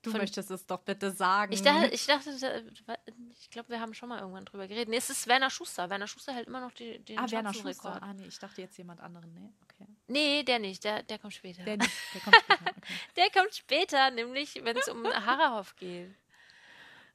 [0.07, 1.51] Du Von- möchtest es doch bitte sagen.
[1.51, 2.95] Ich dachte, ich dachte, da-
[3.39, 4.89] ich glaube, wir haben schon mal irgendwann drüber geredet.
[4.89, 5.89] Nee, es ist Werner Schuster.
[5.89, 7.53] Werner Schuster hält immer noch die, den ah, Werner.
[7.53, 8.01] Schuster.
[8.01, 9.33] Ah, nee, ich dachte jetzt jemand anderen.
[9.33, 9.87] Nee, okay.
[10.07, 10.83] Nee, der nicht.
[10.83, 11.63] Der, der kommt später.
[11.63, 12.57] Der nicht, der kommt später.
[12.77, 12.93] Okay.
[13.17, 16.15] Der kommt später, nämlich wenn es um Harahoff geht.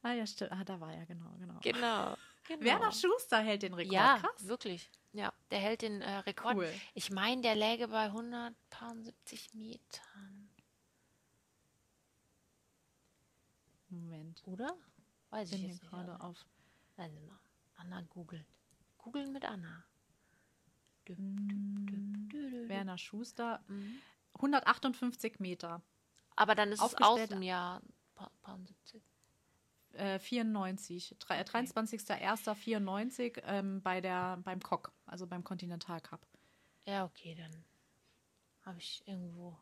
[0.03, 0.51] Ah, ja, stimmt.
[0.51, 1.59] Ah, da war er, genau, genau.
[1.61, 2.17] Genau.
[2.47, 2.63] genau.
[2.63, 3.93] Werner Schuster hält den Rekord.
[3.93, 4.47] Ja, Krass.
[4.47, 4.91] wirklich.
[5.13, 6.55] Ja, der hält den äh, Rekord.
[6.55, 6.73] Cool.
[6.93, 10.32] Ich meine, der läge bei 170 Metern,
[13.93, 14.41] Moment.
[14.45, 14.75] oder?
[15.29, 16.45] Weiß Ich bin jetzt gerade auf.
[16.97, 17.39] Nein, mal.
[17.75, 18.45] Anna googelt.
[18.97, 19.83] Googeln mit Anna.
[21.07, 21.97] Düpp, Mm, düpp, dü,
[22.29, 22.69] dü, dü.
[22.69, 23.63] Werner Schuster.
[23.67, 23.97] Mhm.
[24.35, 25.81] 158 Meter.
[26.35, 27.81] Aber dann ist es aus Aufgestellt- dem Jahr
[28.15, 29.03] pa- paar 70.
[29.93, 31.15] Äh, 94.
[31.19, 36.25] Drei- äh, 23.01.94 ähm, bei der, beim Cock, also beim Continental Cup.
[36.85, 37.63] Ja, okay, dann
[38.63, 39.57] habe ich irgendwo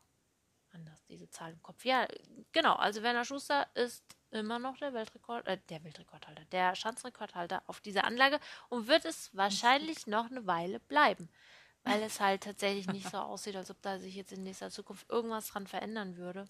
[0.74, 1.86] anders diese Zahl im Kopf.
[1.86, 2.08] Ja,
[2.52, 2.76] genau.
[2.76, 8.06] Also Werner Schuster ist immer noch der Weltrekord, äh, der Weltrekordhalter, der Schanzenrekordhalter auf dieser
[8.06, 11.30] Anlage und wird es wahrscheinlich noch eine Weile bleiben,
[11.84, 15.10] weil es halt tatsächlich nicht so aussieht, als ob da sich jetzt in nächster Zukunft
[15.10, 16.48] irgendwas dran verändern würde.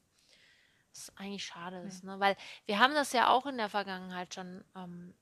[0.93, 2.19] Was eigentlich schade ist, ne?
[2.19, 5.15] Weil wir haben das ja auch in der Vergangenheit schon, ähm,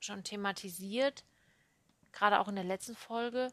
[0.00, 1.22] schon thematisiert,
[2.12, 3.52] gerade auch in der letzten Folge.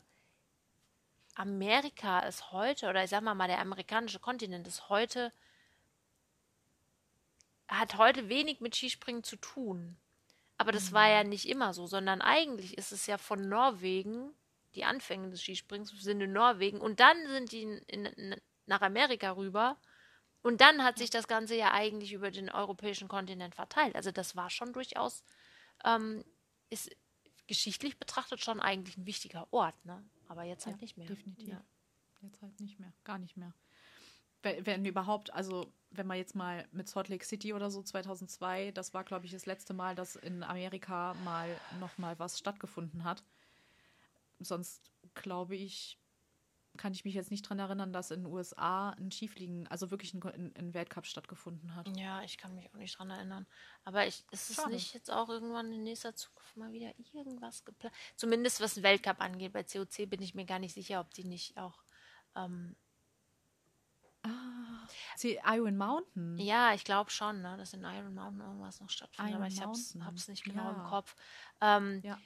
[1.40, 5.32] Amerika ist heute, oder ich sag mal mal, der amerikanische Kontinent ist heute,
[7.70, 9.98] hat heute wenig mit Skispringen zu tun.
[10.58, 14.34] Aber das war ja nicht immer so, sondern eigentlich ist es ja von Norwegen,
[14.76, 19.32] die Anfänge des Skisprings sind in Norwegen und dann sind die in, in, nach Amerika
[19.32, 19.78] rüber
[20.42, 23.96] und dann hat sich das Ganze ja eigentlich über den europäischen Kontinent verteilt.
[23.96, 25.24] Also das war schon durchaus,
[25.86, 26.26] ähm,
[26.70, 26.94] ist
[27.48, 30.04] geschichtlich betrachtet schon eigentlich ein wichtiger Ort, ne?
[30.30, 31.08] Aber jetzt halt Ja, nicht mehr.
[31.08, 31.50] definitiv.
[31.50, 31.62] Ja.
[32.22, 33.54] Jetzt halt nicht mehr, gar nicht mehr.
[34.42, 38.72] Wenn, wenn überhaupt, also wenn man jetzt mal mit Salt Lake City oder so 2002,
[38.72, 43.04] das war glaube ich das letzte Mal, dass in Amerika mal noch mal was stattgefunden
[43.04, 43.24] hat.
[44.40, 45.98] Sonst glaube ich,
[46.80, 50.14] kann ich mich jetzt nicht dran erinnern, dass in den USA ein Skifliegen, also wirklich
[50.14, 50.24] ein,
[50.56, 51.90] ein, Weltcup stattgefunden hat.
[51.98, 53.46] Ja, ich kann mich auch nicht dran erinnern.
[53.84, 54.72] Aber ich, ist es Schade.
[54.72, 57.94] nicht jetzt auch irgendwann in nächster Zukunft mal wieder irgendwas geplant?
[58.16, 59.52] Zumindest was den Weltcup angeht.
[59.52, 61.84] Bei COC bin ich mir gar nicht sicher, ob die nicht auch.
[62.36, 62.78] Ähm,
[65.16, 66.38] Sie, Iron Mountain.
[66.38, 69.34] ja, ich glaube schon, ne, dass in Iron Mountain irgendwas noch stattfindet.
[69.34, 70.06] Iron aber ich Mountain.
[70.06, 70.90] hab's nicht genau im Ja.
[70.90, 71.16] Kopf.
[71.62, 72.18] Ähm, Ja.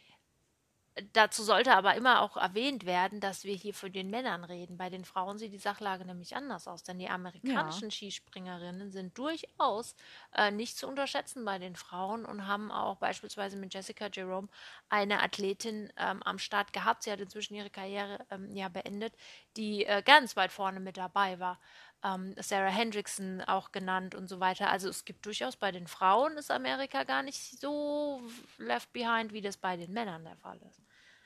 [1.13, 4.77] Dazu sollte aber immer auch erwähnt werden, dass wir hier für den Männern reden.
[4.77, 9.95] Bei den Frauen sieht die Sachlage nämlich anders aus, denn die amerikanischen Skispringerinnen sind durchaus
[10.35, 14.49] äh, nicht zu unterschätzen bei den Frauen und haben auch beispielsweise mit Jessica Jerome
[14.89, 17.03] eine Athletin ähm, am Start gehabt.
[17.03, 19.15] Sie hat inzwischen ihre Karriere ähm, ja beendet,
[19.57, 21.59] die äh, ganz weit vorne mit dabei war.
[22.03, 24.69] Ähm, Sarah Hendrickson auch genannt und so weiter.
[24.69, 28.21] Also es gibt durchaus bei den Frauen ist Amerika gar nicht so
[28.59, 30.82] left behind, wie das bei den Männern der Fall ist.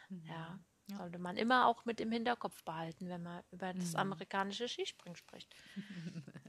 [0.10, 0.60] Ja,
[0.96, 5.54] sollte man immer auch mit im Hinterkopf behalten, wenn man über das amerikanische Skispringen spricht.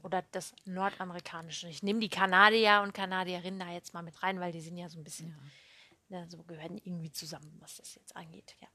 [0.03, 1.67] Oder das nordamerikanische.
[1.67, 4.87] Ich nehme die Kanadier und Kanadierinnen da jetzt mal mit rein, weil die sind ja
[4.87, 5.35] so ein bisschen,
[6.07, 8.55] ne, so gehören irgendwie zusammen, was das jetzt angeht.
[8.61, 8.67] Ja.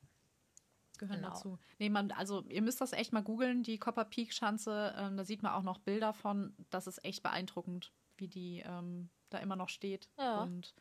[0.99, 1.31] gehören Genau.
[1.31, 1.59] dazu.
[1.79, 4.95] Nee, man, also ihr müsst das echt mal googeln, die Copper Peak Schanze.
[4.99, 6.55] Ähm, da sieht man auch noch Bilder von.
[6.69, 10.11] Das ist echt beeindruckend, wie die ähm, da immer noch steht.
[10.19, 10.43] Ja.
[10.43, 10.75] Und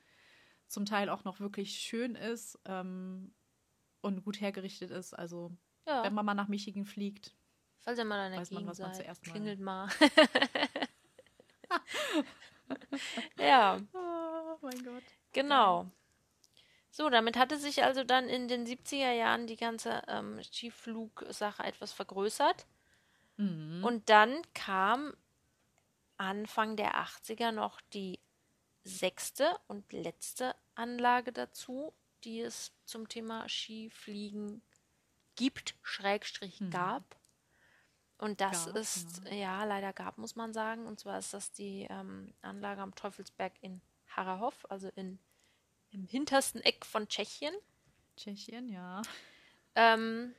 [0.68, 3.34] zum Teil auch noch wirklich schön ist ähm,
[4.04, 5.14] und gut hergerichtet ist.
[5.14, 5.52] Also
[5.88, 6.04] ja.
[6.04, 7.34] wenn man mal nach Michigan fliegt,
[7.80, 9.90] Falls ihr mal in der weiß man, Gegend was man seid, zuerst mal- klingelt mal.
[13.38, 15.04] ja, Oh mein Gott.
[15.32, 15.88] genau.
[16.92, 21.92] So, damit hatte sich also dann in den 70er Jahren die ganze ähm, Skiflugsache etwas
[21.92, 22.68] vergrößert.
[23.38, 23.84] Mhm.
[23.84, 25.16] Und dann kam
[26.18, 28.20] Anfang der 80er noch die
[28.84, 31.94] sechste und letzte Anlage dazu,
[32.26, 34.62] die es zum Thema Skifliegen
[35.36, 37.16] gibt, Schrägstrich gab.
[38.18, 39.64] Und das Gab, ist, ja.
[39.66, 40.86] leider gab, muss man sagen.
[40.86, 45.20] Und zwar ist das die ähm, Anlage am Teufelsberg in Harrahov, also in,
[45.92, 47.54] im hintersten Eck von Tschechien.
[48.16, 49.02] Tschechien, ja.
[49.76, 50.34] Ähm,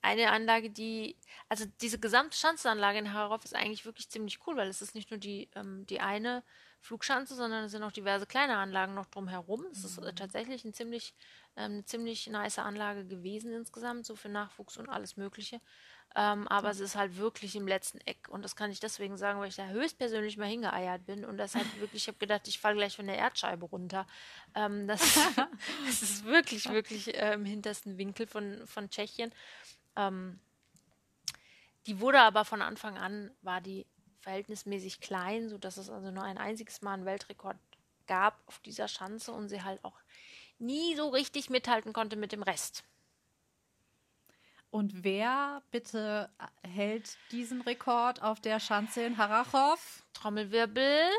[0.00, 1.16] eine Anlage, die,
[1.48, 5.10] also diese gesamte Schanzenanlage in Harrahov ist eigentlich wirklich ziemlich cool, weil es ist nicht
[5.10, 6.42] nur die, ähm, die eine
[6.82, 9.64] Flugschanze, sondern es sind auch diverse kleine Anlagen noch drumherum.
[9.70, 11.14] Es ist äh, tatsächlich ein ziemlich,
[11.56, 15.60] ähm, eine ziemlich nice Anlage gewesen insgesamt, so für Nachwuchs und alles Mögliche.
[16.16, 18.28] Ähm, aber es ist halt wirklich im letzten Eck.
[18.28, 21.24] Und das kann ich deswegen sagen, weil ich da höchstpersönlich mal hingeeiert bin.
[21.24, 24.04] Und das halt wirklich, ich habe gedacht, ich falle gleich von der Erdscheibe runter.
[24.56, 25.00] Ähm, das,
[25.86, 29.32] das ist wirklich, wirklich äh, im hintersten Winkel von, von Tschechien.
[29.94, 30.40] Ähm,
[31.86, 33.86] die wurde aber von Anfang an, war die
[34.22, 37.56] verhältnismäßig klein, sodass es also nur ein einziges Mal einen Weltrekord
[38.06, 39.98] gab auf dieser Schanze und sie halt auch
[40.58, 42.84] nie so richtig mithalten konnte mit dem Rest.
[44.70, 46.30] Und wer bitte
[46.62, 50.02] hält diesen Rekord auf der Schanze in Harrachov?
[50.14, 51.10] Trommelwirbel.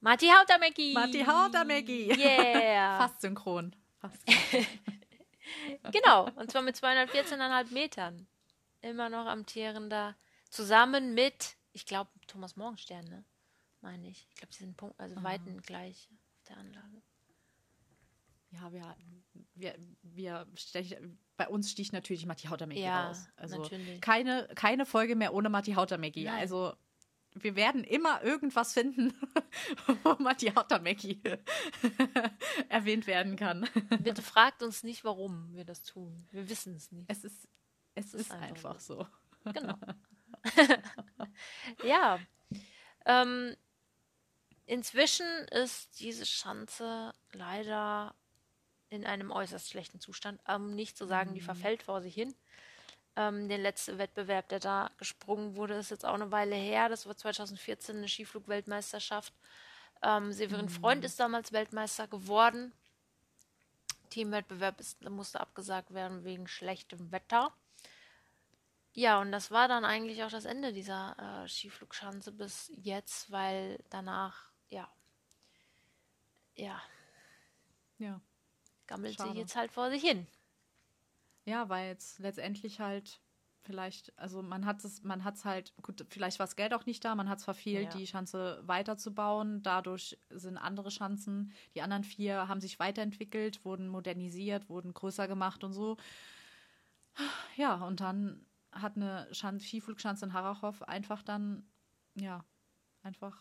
[0.00, 1.24] Matti Matti Hautamäki.
[1.24, 2.12] Hautamäki.
[2.18, 2.98] Yeah.
[2.98, 3.76] Fast synchron.
[4.00, 4.22] Fast.
[5.92, 6.28] Genau.
[6.36, 8.26] Und zwar mit 214,5 Metern.
[8.88, 10.16] Immer noch amtierender.
[10.50, 13.24] Zusammen mit, ich glaube, Thomas Morgenstern, ne?
[13.80, 14.26] Meine ich.
[14.30, 17.02] Ich glaube, die sind Punkt, also Weiten gleich auf der Anlage.
[18.50, 18.96] Ja, wir,
[19.54, 20.96] wir, wir stech,
[21.36, 23.28] bei uns sticht natürlich Matti Hautamäki Ja, raus.
[23.36, 24.00] Also natürlich.
[24.00, 26.24] Keine, keine Folge mehr ohne Matti Hautamäki.
[26.24, 26.40] Nein.
[26.40, 26.74] Also
[27.34, 29.12] wir werden immer irgendwas finden,
[30.02, 31.20] wo Matti Hautamäki
[32.68, 33.68] erwähnt werden kann.
[34.00, 36.26] Bitte fragt uns nicht, warum wir das tun.
[36.32, 37.08] Wir wissen es nicht.
[37.10, 37.48] Es ist,
[37.98, 39.06] es ist ist einfach einfach so.
[39.44, 39.78] Genau.
[41.84, 42.18] ja.
[43.06, 43.56] Ähm,
[44.66, 48.14] inzwischen ist diese Schanze leider
[48.90, 50.40] in einem äußerst schlechten Zustand.
[50.46, 52.34] Um nicht zu sagen, die verfällt vor sich hin.
[53.16, 56.88] Ähm, der letzte Wettbewerb, der da gesprungen wurde, ist jetzt auch eine Weile her.
[56.88, 59.32] Das war 2014 eine Skiflug-Weltmeisterschaft.
[60.02, 62.72] Ähm, Severin Freund ist damals Weltmeister geworden.
[64.10, 67.52] Teamwettbewerb ist, musste abgesagt werden wegen schlechtem Wetter.
[68.98, 73.78] Ja, und das war dann eigentlich auch das Ende dieser äh, Skiflugschanze bis jetzt, weil
[73.90, 74.88] danach, ja,
[76.56, 76.82] ja,
[78.00, 78.20] Ja.
[78.88, 79.38] gammelt sie Schade.
[79.38, 80.26] jetzt halt vor sich hin.
[81.44, 83.20] Ja, weil jetzt letztendlich halt
[83.62, 86.84] vielleicht, also man hat es, man hat es halt, gut, vielleicht war das Geld auch
[86.84, 88.00] nicht da, man hat es verfehlt, Ja.
[88.00, 89.62] die Schanze weiterzubauen.
[89.62, 95.62] Dadurch sind andere Schanzen, die anderen vier haben sich weiterentwickelt, wurden modernisiert, wurden größer gemacht
[95.62, 95.96] und so.
[97.56, 101.68] Ja, und dann hat eine Schan Skiflugschanze in Harrachov einfach dann,
[102.14, 102.44] ja,
[103.02, 103.36] einfach,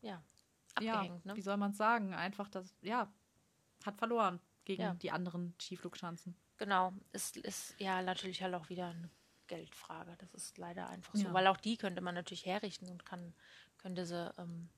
[0.00, 0.22] Ja,
[0.80, 1.36] ja, abgehängt, ne?
[1.36, 2.14] wie soll man es sagen?
[2.14, 3.12] Einfach das, ja,
[3.84, 4.94] hat verloren gegen Ja.
[4.94, 6.36] die anderen Skiflugschanzen.
[6.56, 6.92] Genau.
[7.12, 9.10] Es ist ja natürlich halt auch wieder eine
[9.46, 10.16] Geldfrage.
[10.18, 11.24] Das ist leider einfach so.
[11.24, 11.32] Ja.
[11.32, 13.34] Weil auch die könnte man natürlich herrichten und kann,
[13.78, 14.68] könnte sie, ähm,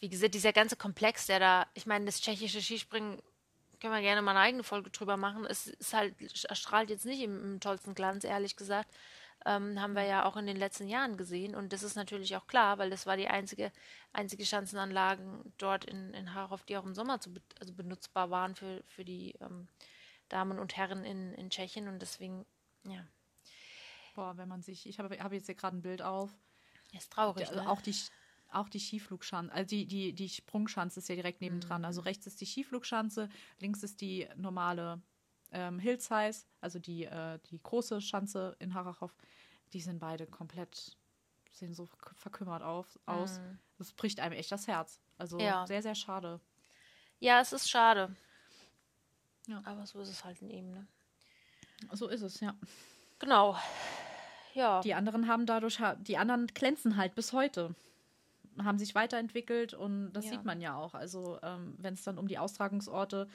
[0.00, 3.22] wie gesagt, dieser ganze Komplex, der da, ich meine, das tschechische Skispringen
[3.84, 5.44] können wir gerne mal eine eigene Folge drüber machen.
[5.44, 6.14] Es ist halt,
[6.48, 8.90] erstrahlt jetzt nicht im, im tollsten Glanz, ehrlich gesagt.
[9.44, 11.54] Ähm, haben wir ja auch in den letzten Jahren gesehen.
[11.54, 13.70] Und das ist natürlich auch klar, weil das war die einzige,
[14.14, 18.82] einzige Schanzenanlagen dort in, in Harhof, die auch im Sommer zu, also benutzbar waren für,
[18.86, 19.68] für die ähm,
[20.30, 21.86] Damen und Herren in, in Tschechien.
[21.86, 22.46] Und deswegen,
[22.84, 23.04] ja,
[24.14, 26.30] Boah, wenn man sich, ich habe hab jetzt hier gerade ein Bild auf.
[26.92, 27.46] ist traurig.
[27.46, 27.68] Also ne?
[27.68, 27.94] auch die,
[28.54, 31.84] auch die Skiflugschanze, also die, die, die Sprungschanze ist ja direkt nebendran.
[31.84, 33.28] Also rechts ist die Skiflugschanze,
[33.60, 35.00] links ist die normale
[35.52, 39.12] ähm, Hillsize, also die, äh, die große Schanze in Harachow.
[39.72, 40.96] Die sind beide komplett,
[41.50, 43.40] sehen so verkümmert auf, aus.
[43.78, 45.00] Das bricht einem echt das Herz.
[45.18, 45.66] Also Ja.
[45.66, 46.40] sehr, sehr schade.
[47.20, 48.14] Ja, es ist schade.
[49.46, 49.62] Ja.
[49.64, 50.86] Aber so ist es halt eben, ne?
[51.92, 52.54] So ist es, ja.
[53.18, 53.56] Genau.
[54.54, 54.80] Ja.
[54.80, 57.74] Die anderen haben dadurch, die anderen glänzen halt bis heute.
[58.62, 60.32] Haben sich weiterentwickelt und das Ja.
[60.32, 60.94] sieht man ja auch.
[60.94, 63.28] Also, ähm, wenn es dann um die Austragungsorte,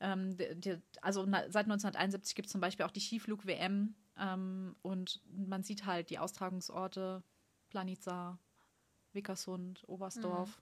[0.00, 4.76] ähm, die, die, also na, seit 1971 gibt es zum Beispiel auch die Skiflug-WM ähm,
[4.82, 7.22] und man sieht halt die Austragungsorte
[7.70, 8.38] Planica,
[9.12, 10.60] Wickersund, Oberstdorf,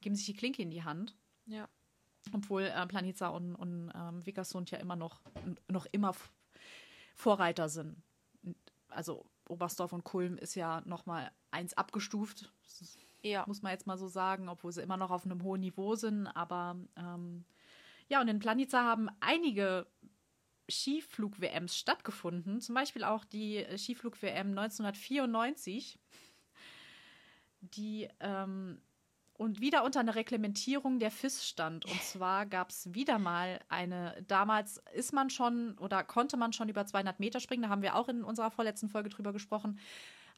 [0.00, 1.14] geben sich die Klinke in die Hand.
[1.46, 1.68] ja.
[2.32, 5.22] Obwohl äh, Planica und, und ähm, Vikersund ja immer noch,
[5.68, 6.14] noch immer
[7.14, 7.96] Vorreiter sind.
[8.88, 12.52] Also Oberstdorf und Kulm ist ja noch mal eins abgestuft,
[13.22, 13.44] Ja.
[13.46, 16.26] muss man jetzt mal so sagen, obwohl sie immer noch auf einem hohen Niveau sind.
[16.28, 17.44] Aber ähm,
[18.08, 19.86] ja, und in Planica haben einige
[20.70, 22.60] Skiflug-WMs stattgefunden.
[22.60, 25.98] Zum Beispiel auch die äh, Skiflug-WM 1994,
[27.60, 28.80] die ähm,
[29.34, 31.86] und wieder unter einer Reglementierung der FIS stand.
[31.86, 36.68] Und zwar gab es wieder mal eine, damals ist man schon oder konnte man schon
[36.68, 39.78] über 200 Meter springen, da haben wir auch in unserer vorletzten Folge drüber gesprochen.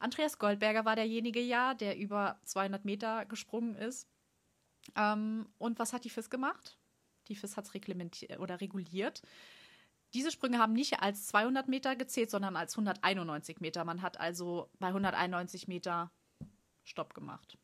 [0.03, 4.07] Andreas Goldberger war derjenige ja, der über 200 Meter gesprungen ist.
[4.95, 6.77] Ähm, und was hat die FIS gemacht?
[7.29, 9.21] Die FIS hat es oder reguliert.
[10.13, 13.85] Diese Sprünge haben nicht als 200 Meter gezählt, sondern als 191 Meter.
[13.85, 16.11] Man hat also bei 191 Meter
[16.83, 17.57] Stopp gemacht.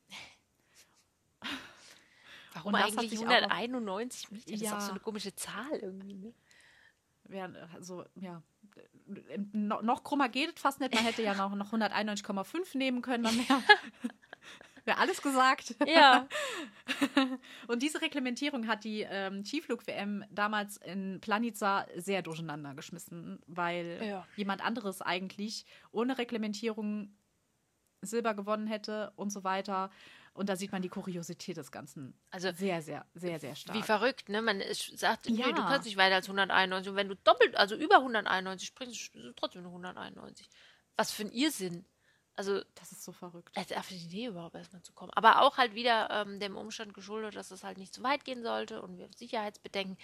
[2.53, 4.51] Warum eigentlich sich auch- 191 Meter?
[4.51, 6.33] Das ist auch so eine komische Zahl irgendwie, ne?
[7.75, 8.41] Also, ja,
[9.53, 10.93] noch krummer geht es fast nicht.
[10.93, 13.61] Man hätte ja noch, noch 191,5 nehmen können, dann wäre
[14.85, 15.75] wär alles gesagt.
[15.85, 16.27] Ja.
[17.67, 24.27] Und diese Reglementierung hat die ähm, Skiflug-WM damals in Planica sehr durcheinander geschmissen, weil Ja.
[24.35, 27.15] jemand anderes eigentlich ohne Reglementierung
[28.01, 29.89] Silber gewonnen hätte und so weiter.
[30.39, 33.77] Und da sieht man die Kuriosität des Ganzen Also, sehr, sehr, sehr, sehr stark.
[33.77, 34.41] Wie verrückt, ne?
[34.41, 34.61] Man
[34.95, 35.47] sagt, Ja.
[35.47, 36.89] nee, du kannst nicht weiter als 191.
[36.89, 40.49] Und wenn du doppelt, also über 191 springst, ist es trotzdem nur 191.
[40.95, 41.85] Was für ein Irrsinn.
[42.35, 43.57] Also, das ist so verrückt.
[43.57, 45.11] als auf die Idee überhaupt erstmal zu kommen.
[45.13, 48.41] Aber auch halt wieder ähm, dem Umstand geschuldet, dass es halt nicht zu weit gehen
[48.43, 49.97] sollte und wir Sicherheitsbedenken.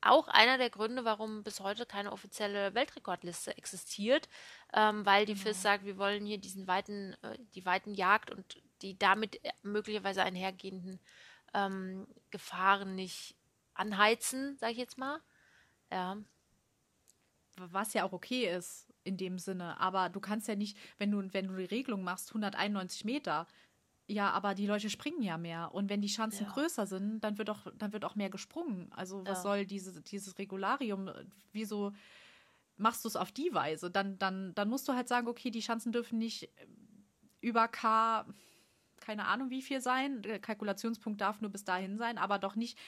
[0.00, 4.28] Auch einer der Gründe, warum bis heute keine offizielle Weltrekordliste existiert,
[4.72, 8.62] ähm, weil die FIS sagt, wir wollen hier diesen weiten, äh, die weiten Jagd und
[8.82, 11.00] die damit möglicherweise einhergehenden
[11.52, 13.34] ähm, Gefahren nicht
[13.74, 15.20] anheizen, sage ich jetzt mal.
[15.90, 16.16] Ja,
[17.56, 19.80] was ja auch okay ist in dem Sinne.
[19.80, 23.46] Aber du kannst ja nicht, wenn du, wenn du die Regelung machst, 191 Meter,
[24.08, 25.74] ja, aber die Leute springen ja mehr.
[25.74, 26.52] Und wenn die Chancen Ja.
[26.52, 28.90] größer sind, dann wird auch, dann wird auch mehr gesprungen.
[28.92, 29.42] Also was Ja.
[29.42, 31.10] soll diese, dieses Regularium,
[31.52, 31.92] wieso
[32.78, 33.90] machst du es auf die Weise?
[33.90, 36.48] Dann, dann, dann musst du halt sagen, okay, die Chancen dürfen nicht
[37.42, 38.26] über K,
[39.00, 40.22] keine Ahnung wie viel sein.
[40.22, 42.78] Der Kalkulationspunkt darf nur bis dahin sein, aber doch nicht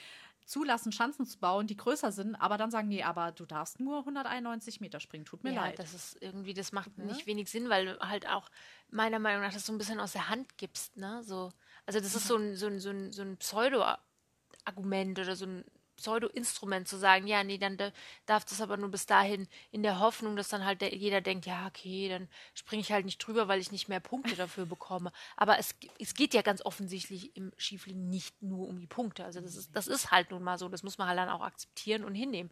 [0.45, 3.99] zulassen, Chancen zu bauen, die größer sind, aber dann sagen, nee, aber du darfst nur
[3.99, 5.79] 191 Meter springen, tut mir ja, leid.
[5.79, 7.05] das ist irgendwie, das macht Ne?
[7.05, 8.49] nicht wenig Sinn, weil du halt auch
[8.89, 11.23] meiner Meinung nach das so ein bisschen aus der Hand gibst, ne?
[11.23, 11.51] So,
[11.85, 15.65] also das ist so ein, so ein, so ein, so ein Pseudo-Argument oder so ein
[16.01, 17.91] Pseudo-Instrument zu sagen, ja, nee, dann da-
[18.25, 21.45] darf das aber nur bis dahin in der Hoffnung, dass dann halt der, jeder denkt,
[21.45, 25.11] ja, okay, dann springe ich halt nicht drüber, weil ich nicht mehr Punkte dafür bekomme.
[25.37, 29.23] Aber es, es geht ja ganz offensichtlich im Skifliegen nicht nur um die Punkte.
[29.25, 31.41] Also das ist, das ist halt nun mal so, das muss man halt dann auch
[31.41, 32.51] akzeptieren und hinnehmen.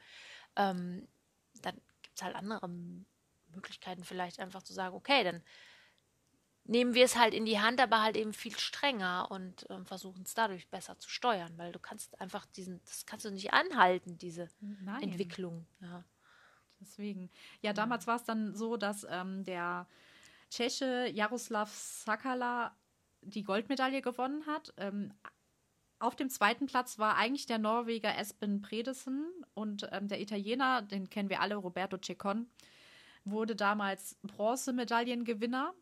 [0.55, 1.07] Ähm,
[1.61, 2.69] dann gibt es halt andere
[3.47, 5.43] Möglichkeiten, vielleicht einfach zu sagen, okay, dann
[6.69, 10.21] nehmen wir es halt in die Hand, aber halt eben viel strenger und ähm, versuchen
[10.23, 14.17] es dadurch besser zu steuern, weil du kannst einfach diesen, das kannst du nicht anhalten,
[14.19, 15.03] diese Nein.
[15.03, 15.65] Entwicklung.
[15.81, 16.03] Ja.
[16.79, 17.29] Deswegen.
[17.61, 19.87] Ja, damals war es dann so, dass ähm, der
[20.49, 22.75] Tscheche Jaroslav Sakala
[23.21, 24.73] die Goldmedaille gewonnen hat.
[24.77, 25.11] Ähm,
[25.97, 31.09] auf dem zweiten Platz war eigentlich der Norweger Espen Predesen und ähm, der Italiener, den
[31.09, 32.47] kennen wir alle, Roberto Ceccon,
[33.25, 35.73] wurde damals Bronzemedaillengewinner,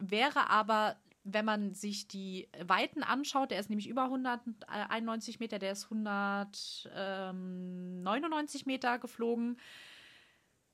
[0.00, 5.72] wäre aber, wenn man sich die Weiten anschaut, der ist nämlich über 191 Meter, der
[5.72, 9.58] ist 199 Meter geflogen.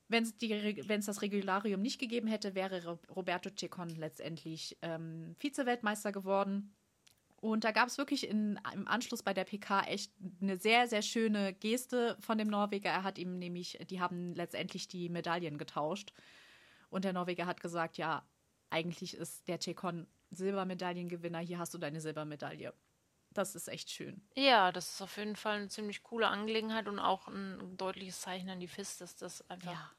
[0.09, 6.73] Wenn es das Regularium nicht gegeben hätte, wäre Roberto Ceccon letztendlich ähm, Vize-Weltmeister geworden.
[7.39, 10.11] Und da gab es wirklich in, im Anschluss bei der PK echt
[10.41, 12.89] eine sehr, sehr schöne Geste von dem Norweger.
[12.89, 16.13] Er hat ihm nämlich, die haben letztendlich die Medaillen getauscht.
[16.89, 18.25] Und der Norweger hat gesagt, ja,
[18.69, 22.73] eigentlich ist der Chekon Silbermedaillengewinner, hier hast du deine Silbermedaille.
[23.31, 24.21] Das ist echt schön.
[24.35, 28.49] Ja, das ist auf jeden Fall eine ziemlich coole Angelegenheit und auch ein deutliches Zeichen
[28.49, 29.91] an die FIS, dass das einfach ja.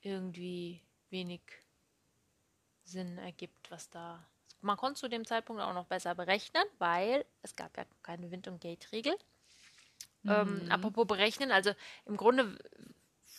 [0.00, 1.42] irgendwie wenig
[2.84, 4.26] Sinn ergibt, was da
[4.60, 8.48] man konnte zu dem Zeitpunkt auch noch besser berechnen, weil es gab ja keine Wind-
[8.48, 9.14] und Gate-Regel.
[10.24, 10.60] Ähm, mhm.
[10.62, 11.72] Ähm, apropos berechnen, also
[12.04, 12.58] im Grunde,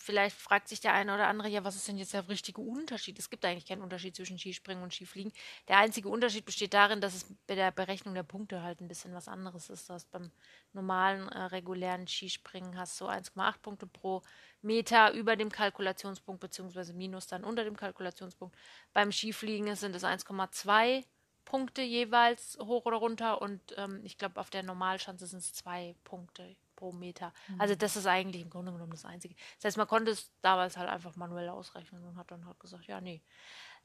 [0.07, 3.19] vielleicht fragt sich der eine oder andere, ja, was ist denn jetzt der richtige Unterschied?
[3.19, 5.33] Es gibt eigentlich keinen Unterschied zwischen Skispringen und Skifliegen.
[5.67, 9.13] Der einzige Unterschied besteht darin, dass es bei der Berechnung der Punkte halt ein bisschen
[9.13, 9.89] was anderes ist.
[9.89, 10.31] Du hast beim
[10.71, 14.21] normalen, äh, regulären Skispringen hast du 1,8 Punkte pro
[14.61, 18.55] Meter über dem Kalkulationspunkt, beziehungsweise minus dann unter dem Kalkulationspunkt.
[18.93, 21.03] Beim Skifliegen sind es 1,2
[21.43, 25.95] Punkte jeweils hoch oder runter und ähm, ich glaube, auf der Normalschanze sind es zwei
[26.05, 27.33] Punkte pro Meter.
[27.49, 27.59] Mhm.
[27.59, 29.35] Also das ist eigentlich im Grunde genommen das Einzige.
[29.57, 32.85] Das heißt, man konnte es damals halt einfach manuell ausrechnen und hat dann halt gesagt,
[32.87, 33.21] ja, nee,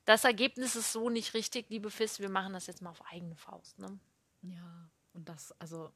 [0.04, 3.36] das Ergebnis ist so nicht richtig, liebe FIS, wir machen das jetzt mal auf eigene
[3.36, 3.78] Faust.
[3.80, 3.98] Ne?
[4.42, 5.92] Ja, und das, also,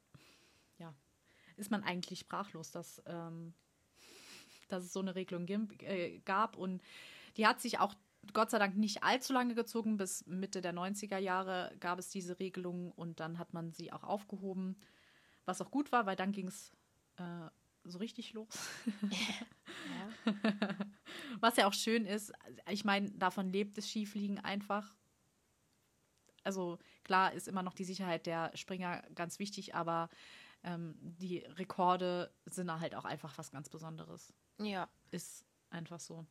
[0.79, 0.93] ja,
[1.57, 3.55] ist man eigentlich sprachlos, dass, ähm,
[4.69, 6.83] dass es so eine Regelung äh, gab und
[7.37, 7.95] die hat sich auch
[8.33, 9.97] Gott sei Dank nicht allzu lange gezogen.
[9.97, 14.03] Bis Mitte der 90er Jahre gab es diese Regelung und dann hat man sie auch
[14.03, 14.77] aufgehoben,
[15.45, 16.73] was auch gut war, weil dann ging es
[17.17, 17.51] äh,
[17.85, 18.49] so richtig los.
[19.11, 20.77] ja.
[21.41, 22.33] Was ja auch schön ist,
[22.69, 24.95] ich meine, davon lebt das Skifliegen einfach.
[26.43, 30.09] Also klar ist immer noch die Sicherheit der Springer ganz wichtig, aber
[30.63, 34.33] ähm, die Rekorde sind halt auch einfach was ganz Besonderes.
[34.59, 34.89] Ja.
[35.11, 36.27] Ist einfach so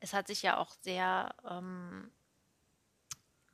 [0.00, 2.10] es hat sich ja auch sehr, ähm,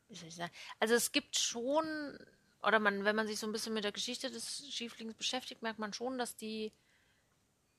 [0.09, 2.19] wie soll ich sagen, also es gibt schon,
[2.62, 5.79] oder man, wenn man sich so ein bisschen mit der Geschichte des Skifliegens beschäftigt, merkt
[5.79, 6.72] man schon, dass die,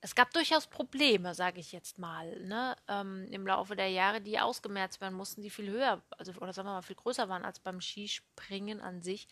[0.01, 4.39] es gab durchaus Probleme, sage ich jetzt mal, ne, ähm, im Laufe der Jahre, die
[4.39, 7.59] ausgemerzt werden mussten, die viel höher, also oder sagen wir mal viel größer waren als
[7.59, 9.27] beim Skispringen an sich.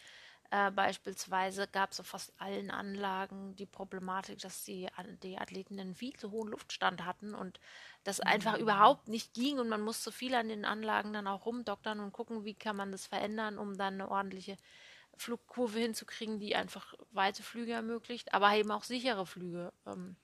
[0.54, 4.88] Äh, beispielsweise gab es auf fast allen Anlagen die Problematik, dass die,
[5.24, 7.62] die Athleten einen viel zu hohen Luftstand hatten und
[8.04, 8.28] das mhm.
[8.28, 12.12] einfach überhaupt nicht ging und man musste viel an den Anlagen dann auch rumdoktern und
[12.12, 14.58] gucken, wie kann man das verändern, um dann eine ordentliche
[15.18, 20.16] Flugkurve hinzukriegen, die einfach weite Flüge ermöglicht, aber eben auch sichere Flüge ähm,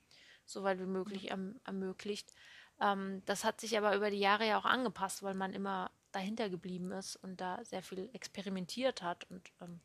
[0.44, 2.32] so weit wie möglich erm ermöglicht.
[2.80, 6.48] Ähm, das hat sich aber über die Jahre ja auch angepasst, weil man immer dahinter
[6.48, 9.80] geblieben ist und da sehr viel experimentiert hat und ähm,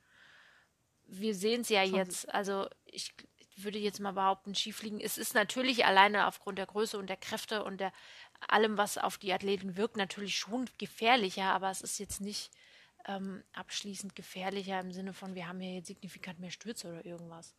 [1.05, 2.33] wir sehen es ja jetzt.
[2.33, 3.13] Also ich
[3.57, 7.63] würde jetzt mal behaupten, Skifliegen, es ist natürlich alleine aufgrund der Größe und der Kräfte
[7.63, 7.93] und der
[8.47, 12.51] allem, was auf die Athleten wirkt, natürlich schon gefährlicher, aber es ist jetzt nicht
[13.05, 17.55] ähm, abschließend gefährlicher im Sinne von, wir haben hier jetzt signifikant mehr Stürze oder irgendwas.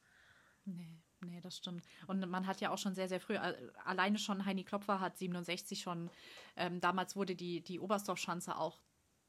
[0.64, 1.84] Nee, nee, das stimmt.
[2.06, 3.36] Und man hat ja auch schon sehr, sehr früh,
[3.84, 6.10] alleine schon Heini Klopfer hat 67 schon,
[6.56, 8.80] ähm, damals wurde die, die Oberstdorf-Schanze auch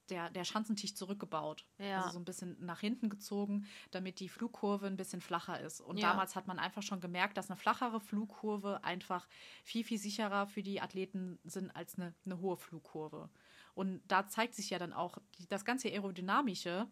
[0.10, 1.66] der, der Schanzentisch zurückgebaut.
[1.78, 1.98] Ja.
[1.98, 5.82] Also so ein bisschen nach hinten gezogen, damit die Flugkurve ein bisschen flacher ist.
[5.82, 6.10] Und ja.
[6.10, 9.28] damals hat man einfach schon gemerkt, dass eine flachere Flugkurve einfach
[9.64, 13.30] viel, viel sicherer für die Athleten sind als eine, eine hohe Flugkurve.
[13.76, 15.18] Und da zeigt sich ja dann auch,
[15.50, 16.88] das ganze Aerodynamische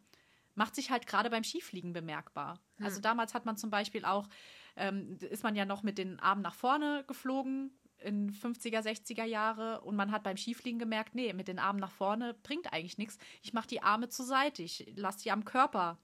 [0.56, 2.60] macht sich halt gerade beim Skifliegen bemerkbar.
[2.76, 2.86] Hm.
[2.86, 4.28] Also damals hat man zum Beispiel auch,
[4.76, 7.72] ähm, ist man ja noch mit den Armen nach vorne geflogen,
[8.04, 11.92] in 50er, 60er Jahre und man hat beim Skifliegen gemerkt, nee, mit den Armen nach
[11.92, 13.18] vorne bringt eigentlich nichts.
[13.42, 15.98] Ich mache die Arme zur Seite, ich lasse die am Körper.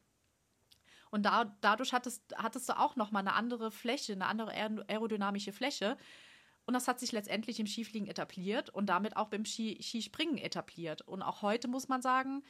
[1.11, 4.53] Und da, dadurch hattest, hattest du auch noch mal eine andere Fläche, eine andere
[4.87, 5.97] aerodynamische Fläche.
[6.69, 11.01] Und das hat sich letztendlich im Skifliegen etabliert und damit auch beim Ski, Skispringen etabliert.
[11.01, 12.43] Und auch heute muss man sagen,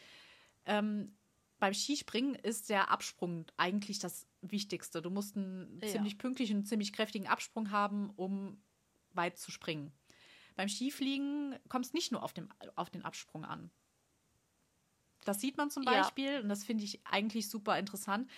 [0.65, 1.15] ähm,
[1.57, 5.01] beim Skispringen ist der Absprung eigentlich das Wichtigste.
[5.01, 5.87] Du musst einen ja.
[5.87, 8.61] ziemlich pünktlichen, ziemlich kräftigen Absprung haben, um
[9.11, 9.93] weit zu springen.
[10.57, 13.71] Beim Skifliegen kommt es nicht nur auf, dem, auf den Absprung an.
[15.23, 16.39] Das sieht man zum Beispiel, ja.
[16.41, 18.29] und das finde ich eigentlich super interessant.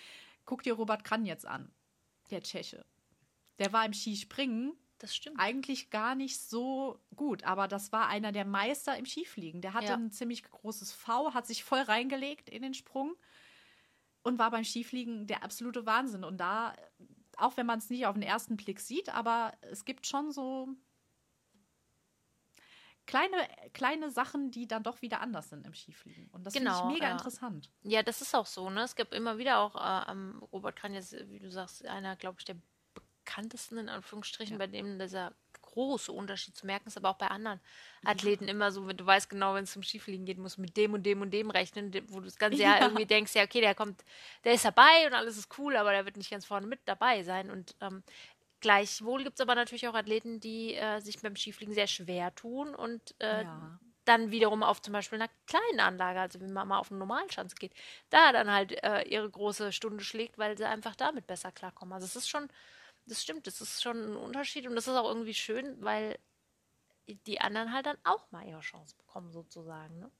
[0.44, 1.72] Guck dir Robert Kran jetzt an,
[2.30, 2.86] der Tscheche.
[3.58, 5.40] Der war im Skispringen das stimmt.
[5.40, 9.60] Eigentlich gar nicht so gut, aber das war einer der Meister im Skifliegen.
[9.60, 9.94] Der hatte ja.
[9.94, 13.16] ein ziemlich großes V, hat sich voll reingelegt in den Sprung.
[14.22, 16.22] und war beim Skifliegen der absolute Wahnsinn.
[16.22, 16.74] Und da,
[17.36, 20.68] auch wenn man es nicht auf den ersten Blick sieht, aber es gibt schon so
[23.06, 23.36] kleine,
[23.72, 26.28] kleine Sachen, die dann doch wieder anders sind im Skifliegen.
[26.30, 27.12] Und das genau, finde ich mega ja.
[27.16, 27.72] interessant.
[27.82, 28.70] Ja, das ist auch so.
[28.70, 28.82] Ne?
[28.82, 32.44] Es gibt immer wieder auch äh, am Robert Kranjes, wie du sagst, einer, glaube ich,
[32.44, 32.56] der
[33.24, 34.58] bekanntesten in Anführungsstrichen, ja.
[34.58, 37.60] bei dem dieser große Unterschied zu merken ist, aber auch bei anderen
[38.04, 40.76] Athleten immer so, wenn du weißt genau, wenn es zum Skifliegen geht, musst du mit
[40.76, 42.82] dem und dem und dem rechnen, wo du das ganze Jahr ja.
[42.82, 44.04] irgendwie denkst, ja, okay, der kommt,
[44.44, 47.22] der ist dabei und alles ist cool, aber der wird nicht ganz vorne mit dabei
[47.22, 47.50] sein.
[47.50, 48.02] Und ähm,
[48.62, 52.76] Gleichwohl gibt es aber natürlich auch Athleten, die äh, sich beim Skifliegen sehr schwer tun
[52.76, 53.78] und äh, ja.
[54.04, 57.28] dann wiederum auf zum Beispiel einer kleinen Anlage, also wenn man mal auf einen normalen
[57.28, 57.72] Schanz geht,
[58.10, 61.92] da dann halt äh, ihre große Stunde schlägt, weil sie einfach damit besser klarkommen.
[61.92, 62.48] Also es ist schon,
[63.06, 66.18] das stimmt, das ist schon ein Unterschied und das ist auch irgendwie schön, weil
[67.26, 69.98] die anderen halt dann auch mal ihre Chance bekommen, sozusagen.
[69.98, 70.10] Ne?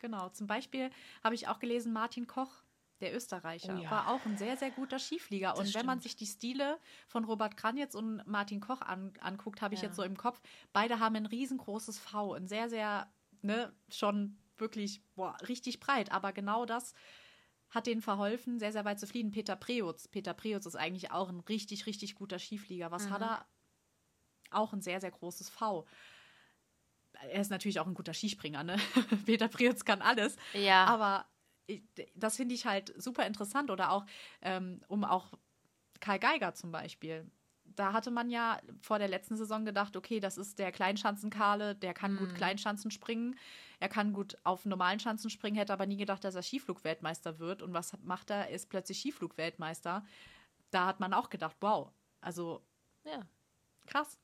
[0.00, 0.90] Genau, zum Beispiel
[1.22, 2.62] habe ich auch gelesen, Martin Koch
[3.00, 3.90] der Österreicher, oh ja.
[3.90, 5.50] war auch ein sehr, sehr guter Skiflieger.
[5.50, 5.80] Das und stimmt.
[5.80, 6.78] wenn man sich die Stile
[7.08, 9.88] von Robert Kranitz und Martin Koch an, anguckt, habe ich ja.
[9.88, 10.40] jetzt so im Kopf,
[10.72, 13.12] beide haben ein riesengroßes V, ein sehr, sehr,
[13.42, 16.12] ne, schon wirklich, boah, richtig breit.
[16.12, 16.94] Aber genau das
[17.72, 19.32] hat denen verholfen, sehr, sehr weit zu fliegen.
[19.32, 20.06] Peter Preutz.
[20.06, 22.90] Peter Preutz ist eigentlich auch ein richtig, richtig guter Skiflieger.
[22.90, 23.10] Was mhm.
[23.10, 23.46] hat er?
[24.50, 25.86] Auch ein sehr, sehr großes V
[27.30, 28.76] er ist natürlich auch ein guter Skispringer, ne?
[29.26, 30.36] Peter Preutz kann alles.
[30.54, 30.86] Ja.
[30.86, 31.26] Aber
[32.14, 33.70] das finde ich halt super interessant.
[33.70, 34.04] Oder auch,
[34.40, 35.32] ähm, um auch
[36.00, 37.30] Karl Geiger zum Beispiel.
[37.76, 41.94] Da hatte man ja vor der letzten Saison gedacht, okay, das ist der Kleinschanzenkale, der
[41.94, 42.18] kann mhm.
[42.18, 43.36] gut Kleinschanzen springen,
[43.80, 47.62] er kann gut auf normalen Schanzen springen, hätte aber nie gedacht, dass er Skiflugweltmeister wird.
[47.62, 48.48] Und was macht er?
[48.48, 50.04] Er ist plötzlich Skiflugweltmeister.
[50.70, 52.62] Da hat man auch gedacht, wow, also
[53.04, 53.26] ja.
[53.86, 54.18] krass.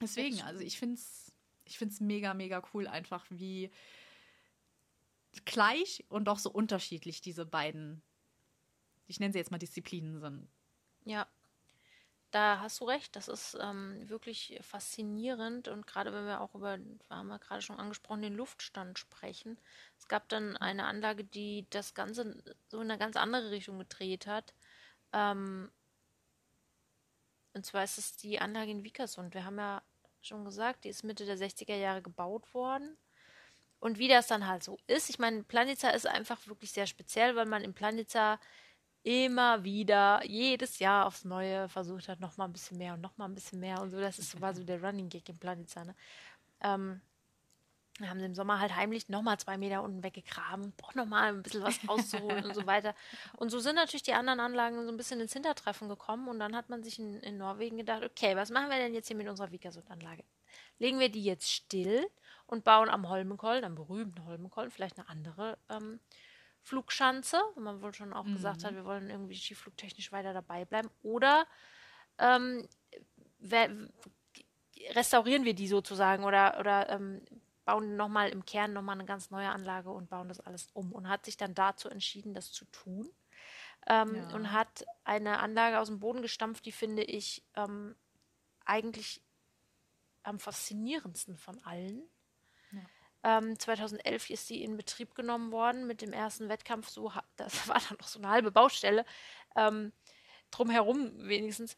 [0.00, 1.30] Deswegen, also ich finde es
[1.70, 3.70] ich find's mega, mega cool, einfach wie,
[5.44, 8.02] gleich und doch so unterschiedlich diese beiden,
[9.06, 10.48] ich nenne sie jetzt mal Disziplinen sind.
[11.04, 11.26] Ja,
[12.30, 13.16] da hast du recht.
[13.16, 17.62] Das ist ähm, wirklich faszinierend und gerade wenn wir auch über, wir haben ja gerade
[17.62, 19.58] schon angesprochen, den Luftstand sprechen.
[19.98, 24.26] Es gab dann eine Anlage, die das Ganze so in eine ganz andere Richtung gedreht
[24.26, 24.54] hat.
[25.12, 25.70] Ähm,
[27.52, 29.34] und zwar ist es die Anlage in Vikersund.
[29.34, 29.82] Wir haben ja
[30.22, 32.96] schon gesagt, die ist Mitte der 60er Jahre gebaut worden.
[33.80, 35.08] Und wie das dann halt so ist.
[35.08, 38.38] Ich meine, Planica ist einfach wirklich sehr speziell, weil man im Planica
[39.02, 43.34] immer wieder, jedes Jahr aufs Neue versucht hat, nochmal ein bisschen mehr und nochmal ein
[43.34, 44.00] bisschen mehr und so.
[44.00, 45.84] Das ist so der Running Gig im Planica.
[45.84, 45.94] Ne?
[46.60, 47.00] Ähm,
[48.08, 51.62] haben sie im Sommer halt heimlich nochmal zwei Meter unten weggegraben, braucht nochmal ein bisschen
[51.62, 52.94] was rauszuholen und so weiter.
[53.36, 56.56] Und so sind natürlich die anderen Anlagen so ein bisschen ins Hintertreffen gekommen und dann
[56.56, 59.28] hat man sich in, in Norwegen gedacht, okay, was machen wir denn jetzt hier mit
[59.28, 60.24] unserer Vikersund-Anlage?
[60.78, 62.06] Legen wir die jetzt still
[62.46, 66.00] und bauen am Holmenkollen, am berühmten Holmenkollen, vielleicht eine andere ähm,
[66.70, 68.34] Flugschanze, wo man wohl schon auch mhm.
[68.34, 70.88] gesagt hat, wir wollen irgendwie skiflugtechnisch weiter dabei bleiben.
[71.02, 71.48] Oder
[72.18, 72.68] ähm,
[74.94, 77.22] restaurieren wir die sozusagen oder, oder ähm,
[77.64, 80.92] bauen nochmal im Kern nochmal eine ganz neue Anlage und bauen das alles um.
[80.92, 83.10] Und hat sich dann dazu entschieden, das zu tun.
[83.88, 84.32] Ähm, ja.
[84.32, 87.96] Und hat eine Anlage aus dem Boden gestampft, die finde ich ähm,
[88.64, 89.24] eigentlich
[90.22, 92.08] am faszinierendsten von allen.
[93.22, 96.88] Ähm, 2011 ist sie in Betrieb genommen worden mit dem ersten Wettkampf.
[96.88, 99.04] So, das war dann noch so eine halbe Baustelle
[99.56, 99.92] ähm,
[100.50, 101.76] drumherum wenigstens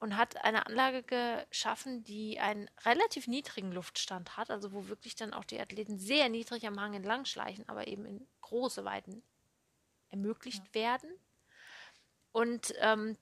[0.00, 5.34] und hat eine Anlage geschaffen, die einen relativ niedrigen Luftstand hat, also wo wirklich dann
[5.34, 9.22] auch die Athleten sehr niedrig am Hang entlang schleichen, aber eben in große Weiten
[10.08, 10.74] ermöglicht ja.
[10.74, 11.10] werden.
[12.32, 13.18] Und ähm,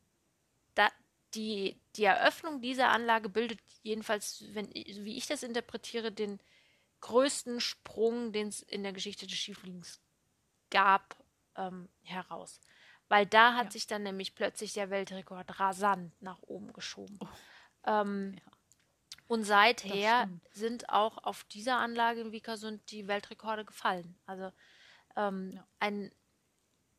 [0.75, 0.89] da,
[1.35, 6.39] die, die Eröffnung dieser Anlage bildet jedenfalls, wenn, wie ich das interpretiere, den
[7.01, 10.01] größten Sprung, den es in der Geschichte des Skifliegens
[10.71, 11.17] gab,
[11.57, 12.61] ähm, heraus.
[13.09, 13.71] Weil da hat ja.
[13.73, 17.19] sich dann nämlich plötzlich der Weltrekord rasant nach oben geschoben.
[17.21, 17.29] Oh.
[17.87, 18.53] Ähm, ja.
[19.27, 24.19] Und seither sind auch auf dieser Anlage in Vikersund die Weltrekorde gefallen.
[24.27, 24.51] Also
[25.17, 25.67] ähm, ja.
[25.81, 26.11] ein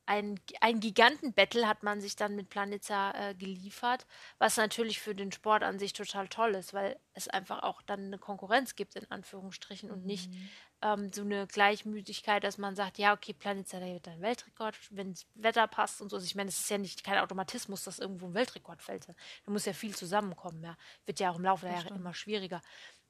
[0.10, 4.08] ein, ein Gigantenbattle hat man sich dann mit Planitza äh, geliefert,
[4.40, 8.06] was natürlich für den Sport an sich total toll ist, weil es einfach auch dann
[8.06, 10.50] eine Konkurrenz gibt, in Anführungsstrichen, und nicht mhm.
[10.82, 15.12] ähm, so eine Gleichmütigkeit, dass man sagt, ja, okay, Planitza, da wird ein Weltrekord, wenn
[15.12, 16.16] das Wetter passt und so.
[16.16, 19.08] Also ich meine, es ist ja nicht kein Automatismus, dass irgendwo ein Weltrekord fällt.
[19.08, 19.14] Da
[19.52, 20.76] muss ja viel zusammenkommen, ja.
[21.06, 22.64] Wird ja auch im Laufe der Jahre immer schwieriger,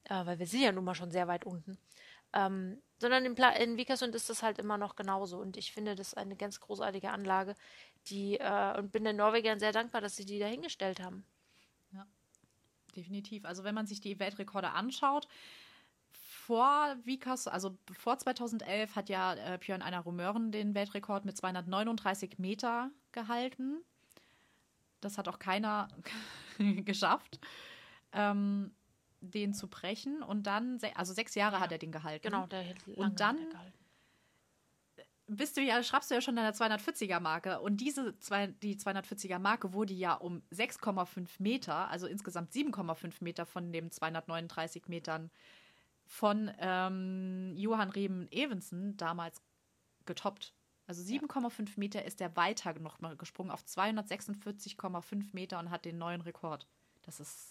[0.04, 1.78] äh, weil wir sind ja nun mal schon sehr weit unten.
[2.34, 5.38] Ähm, sondern in, Pla in Vikersund ist das halt immer noch genauso.
[5.38, 7.54] Und ich finde das eine ganz großartige Anlage,
[8.08, 11.24] die äh, und bin den Norwegern sehr dankbar, dass sie die dahingestellt haben.
[11.92, 12.06] Ja,
[12.94, 13.46] definitiv.
[13.46, 15.26] Also wenn man sich die Weltrekorde anschaut,
[16.12, 22.38] vor Vikas, also vor 2011 hat ja äh, Björn Einer Rumören den Weltrekord mit 239
[22.38, 23.82] Meter gehalten.
[25.00, 25.88] Das hat auch keiner
[26.58, 27.40] geschafft,
[28.12, 28.74] ähm,
[29.20, 30.22] den zu brechen.
[30.22, 31.60] Und dann, also sechs Jahre ja.
[31.60, 32.22] hat er den gehalten.
[32.22, 33.38] Genau, der hat lange Und dann
[35.30, 37.60] bist du ja, schreibst du ja schon deine 240er Marke.
[37.60, 43.46] Und diese zwei, die 240er Marke wurde ja um 6,5 Meter, also insgesamt 7,5 Meter
[43.46, 45.30] von den 239 Metern
[46.04, 49.40] von ähm, Johann Reben Evensen damals
[50.04, 50.52] getoppt.
[50.88, 55.98] Also 7,5 Meter ist er weiter noch mal gesprungen auf 246,5 Meter und hat den
[55.98, 56.66] neuen Rekord.
[57.02, 57.49] Das ist.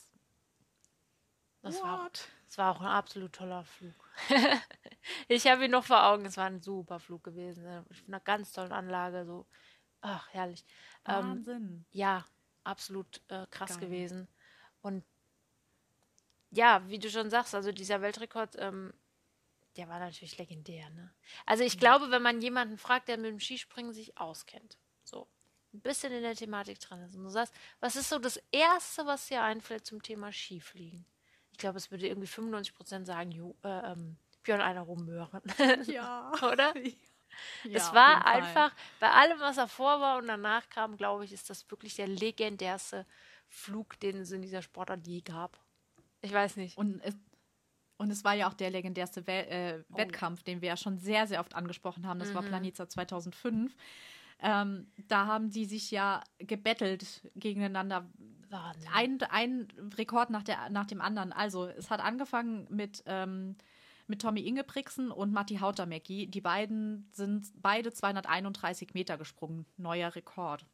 [1.61, 2.09] Das war,
[2.45, 4.09] das war auch ein absolut toller Flug.
[5.27, 6.25] ich habe ihn noch vor Augen.
[6.25, 7.63] Es war ein super Flug gewesen.
[7.63, 7.85] Ne?
[7.89, 9.25] Mit einer ganz tollen Anlage.
[9.25, 9.45] So.
[10.01, 10.63] Ach, herrlich.
[11.05, 11.55] Ähm, Wahnsinn.
[11.55, 12.25] Ähm, ja,
[12.63, 13.87] absolut äh, krass Geil.
[13.89, 14.27] gewesen.
[14.81, 15.03] Und
[16.51, 18.93] ja, wie du schon sagst, also dieser Weltrekord, ähm,
[19.75, 20.89] der war natürlich legendär.
[20.91, 21.13] Ne?
[21.45, 21.79] Also ich mhm.
[21.79, 25.27] glaube, wenn man jemanden fragt, der mit dem Skispringen sich auskennt, so
[25.73, 29.05] ein bisschen in der Thematik dran ist und du sagst, was ist so das Erste,
[29.05, 31.05] was dir einfällt zum Thema Skifliegen?
[31.59, 35.41] Ich glaube, es würde irgendwie 95 Prozent sagen, jo, äh, ähm, Björn einer rummören.
[35.87, 36.31] Ja.
[36.41, 36.73] Oder?
[37.63, 41.49] Ja, es war einfach, bei allem, was davor war und danach kam, glaube ich, ist
[41.49, 43.05] das wirklich der legendärste
[43.47, 45.57] Flug, den es in dieser Sportart je gab.
[46.21, 46.77] Ich weiß nicht.
[46.77, 47.15] Und es,
[47.97, 49.97] und es war ja auch der legendärste We äh, oh.
[49.97, 52.19] Wettkampf, den wir ja schon sehr, sehr oft angesprochen haben.
[52.19, 52.35] Das mhm.
[52.35, 53.73] war Planica 2005.
[54.41, 58.09] Ähm, da haben die sich ja gebettelt gegeneinander.
[58.93, 59.67] Ein, ein
[59.97, 61.31] Rekord nach, der, nach dem anderen.
[61.31, 63.55] Also, es hat angefangen mit, ähm,
[64.07, 66.27] mit Tommy Ingebrigtsen und Matti Hautamäki.
[66.27, 69.65] Die beiden sind beide 231 Meter gesprungen.
[69.77, 70.65] Neuer Rekord.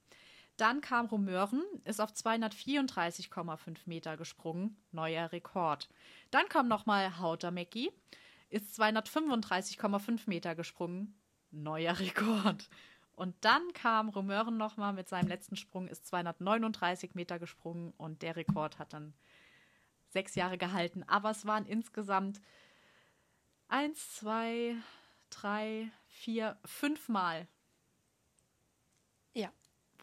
[0.58, 5.90] Dann kam Romeuren, ist auf 234,5 Meter gesprungen, neuer Rekord.
[6.32, 7.92] Dann kam nochmal Hautamäki,
[8.50, 11.20] ist 235,5 Meter gesprungen,
[11.52, 12.70] neuer Rekord.
[13.16, 18.36] Und dann kam Romeuren nochmal mit seinem letzten Sprung, ist 239 Meter gesprungen und der
[18.36, 19.14] Rekord hat dann
[20.10, 21.04] sechs Jahre gehalten.
[21.08, 22.42] Aber es waren insgesamt
[23.68, 24.76] eins, zwei,
[25.30, 27.48] drei, vier, fünf Mal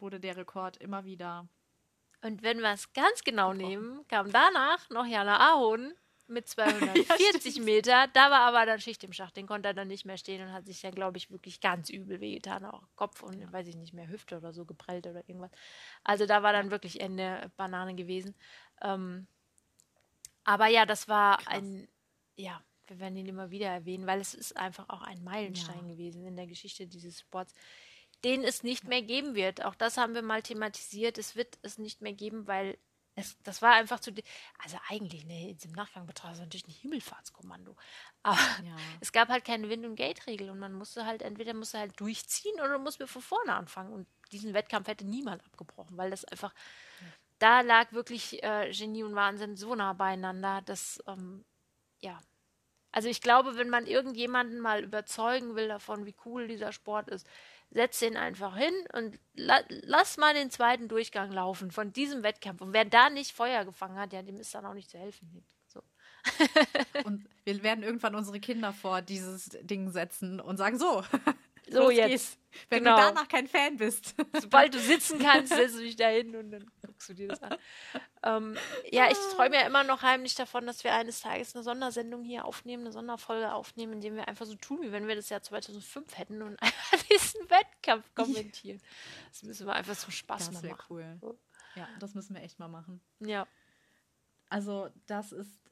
[0.03, 1.47] wurde der Rekord immer wieder.
[2.21, 3.69] Und wenn wir es ganz genau gebrochen.
[3.69, 5.93] nehmen, kam danach noch Jana Ahon
[6.27, 8.07] mit 240 ja, Meter.
[8.13, 9.35] Da war aber dann Schicht im Schacht.
[9.35, 11.89] Den konnte er dann nicht mehr stehen und hat sich dann, glaube ich, wirklich ganz
[11.89, 12.65] übel wehgetan.
[12.65, 15.51] Auch Kopf und, weiß ich nicht mehr, Hüfte oder so geprellt oder irgendwas.
[16.03, 18.35] Also da war dann wirklich Ende Banane gewesen.
[18.81, 19.27] Ähm,
[20.43, 21.47] aber ja, das war Krass.
[21.47, 21.87] ein,
[22.35, 25.93] ja, wir werden ihn immer wieder erwähnen, weil es ist einfach auch ein Meilenstein ja.
[25.93, 27.53] gewesen in der Geschichte dieses Sports
[28.23, 29.63] den es nicht mehr geben wird.
[29.65, 31.17] Auch das haben wir mal thematisiert.
[31.17, 32.77] Es wird es nicht mehr geben, weil
[33.15, 34.11] es, das war einfach zu.
[34.63, 37.75] Also eigentlich, ne, jetzt im Nachgang betrachtet, natürlich ein Himmelfahrtskommando.
[38.23, 38.75] Aber ja.
[39.01, 42.55] es gab halt keine Wind- und Gate-Regel und man musste halt, entweder musste halt durchziehen
[42.55, 43.93] oder musste von vorne anfangen.
[43.93, 46.53] Und diesen Wettkampf hätte niemand abgebrochen, weil das einfach.
[47.01, 47.07] Ja.
[47.39, 51.43] Da lag wirklich äh, Genie und Wahnsinn so nah beieinander, dass, ähm,
[51.99, 52.21] ja,
[52.93, 57.27] also ich glaube, wenn man irgendjemanden mal überzeugen will davon, wie cool dieser Sport ist,
[57.73, 62.61] setz ihn einfach hin und la lass mal den zweiten Durchgang laufen von diesem Wettkampf.
[62.61, 65.43] Und wer da nicht Feuer gefangen hat, ja, dem ist dann auch nicht zu helfen.
[65.67, 65.81] So.
[67.03, 71.03] und wir werden irgendwann unsere Kinder vor dieses Ding setzen und sagen, so,
[71.69, 72.09] so jetzt.
[72.09, 72.37] Geht's.
[72.69, 72.95] Wenn genau.
[72.95, 74.15] du danach kein Fan bist.
[74.39, 77.41] Sobald du sitzen kannst, setzt du dich da hin und dann guckst du dir das
[77.41, 77.57] an.
[78.23, 78.57] Ähm,
[78.91, 82.45] ja, ich träume ja immer noch heimlich davon, dass wir eines Tages eine Sondersendung hier
[82.45, 85.41] aufnehmen, eine Sonderfolge aufnehmen, in dem wir einfach so tun, wie wenn wir das Jahr
[85.41, 88.81] 2005 hätten und einfach diesen Wettkampf kommentieren.
[89.29, 90.77] Das müssen wir einfach zum Spaß das machen.
[90.89, 91.19] cool.
[91.75, 93.01] Ja, das müssen wir echt mal machen.
[93.19, 93.47] Ja.
[94.49, 95.62] Also, das ist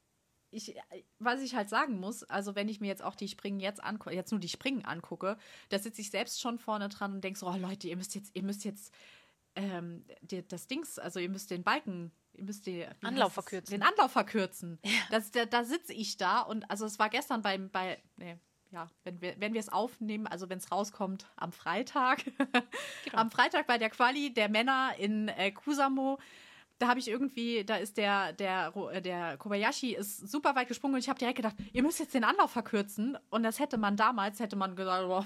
[0.51, 0.75] ich,
[1.19, 4.13] was ich halt sagen muss, also wenn ich mir jetzt auch die Springen jetzt angucke,
[4.13, 5.37] jetzt nur die Springen angucke,
[5.69, 8.35] da sitze ich selbst schon vorne dran und denke so, oh Leute, ihr müsst jetzt,
[8.35, 8.93] ihr müsst jetzt
[9.55, 13.73] ähm, die, das Dings, also ihr müsst den Balken, ihr müsst den Anlauf verkürzen.
[13.73, 14.79] Den Anlauf verkürzen.
[14.83, 14.91] Ja.
[15.09, 18.37] Das, da, da sitze ich da und also es war gestern beim, bei, nee,
[18.71, 22.23] ja, wenn wir, wenn wir es aufnehmen, also wenn es rauskommt am Freitag,
[23.05, 23.17] genau.
[23.17, 26.19] am Freitag bei der Quali der Männer in äh, Kusamo,
[26.81, 30.95] da habe ich irgendwie, da ist der, der, äh, der Kobayashi ist super weit gesprungen
[30.95, 33.17] und ich habe direkt gedacht, ihr müsst jetzt den Anlauf verkürzen.
[33.29, 35.25] Und das hätte man damals, hätte man gesagt, boah,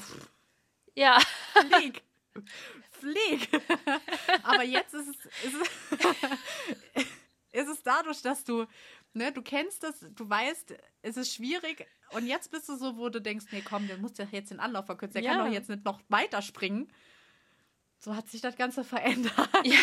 [0.96, 1.18] ja.
[1.54, 2.04] Flieg.
[2.92, 3.50] Flieg.
[4.44, 7.06] Aber jetzt ist es, ist es,
[7.62, 8.66] ist es dadurch, dass du,
[9.14, 11.88] ne, du kennst das, du weißt, es ist schwierig.
[12.12, 14.60] Und jetzt bist du so, wo du denkst, nee, komm, der muss ja jetzt den
[14.60, 15.14] Anlauf verkürzen.
[15.14, 15.36] Der ja.
[15.36, 16.92] kann doch jetzt nicht noch weiter springen.
[17.98, 19.50] So hat sich das Ganze verändert.
[19.64, 19.78] Ja.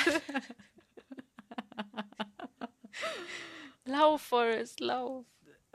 [3.85, 5.27] Lauf, Forrest, lauf.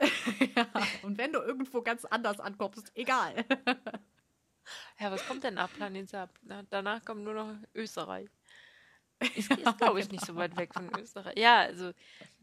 [0.56, 0.66] ja,
[1.02, 3.44] und wenn du irgendwo ganz anders ankommst, egal.
[4.98, 6.30] ja, was kommt denn nach Planet Saab?
[6.70, 8.28] danach kommt nur noch Österreich.
[9.34, 11.36] Ist, ist glaube ich, nicht so weit weg von Österreich.
[11.36, 11.90] Ja, also,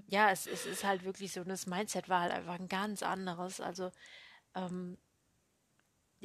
[0.08, 3.62] ja, es, es ist halt wirklich so, das Mindset war halt einfach ein ganz anderes.
[3.62, 3.92] Also,
[4.56, 4.98] ähm,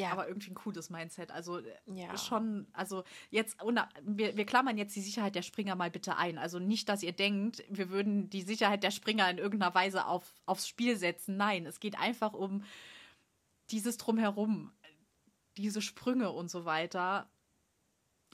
[0.00, 0.12] ja.
[0.12, 1.30] Aber irgendwie ein cooles Mindset.
[1.30, 2.16] Also äh, ja.
[2.16, 3.58] schon, also jetzt,
[4.02, 6.38] wir, wir klammern jetzt die Sicherheit der Springer mal bitte ein.
[6.38, 10.32] Also nicht, dass ihr denkt, wir würden die Sicherheit der Springer in irgendeiner Weise auf,
[10.46, 11.36] aufs Spiel setzen.
[11.36, 12.64] Nein, es geht einfach um
[13.70, 14.72] dieses Drumherum,
[15.56, 17.30] diese Sprünge und so weiter.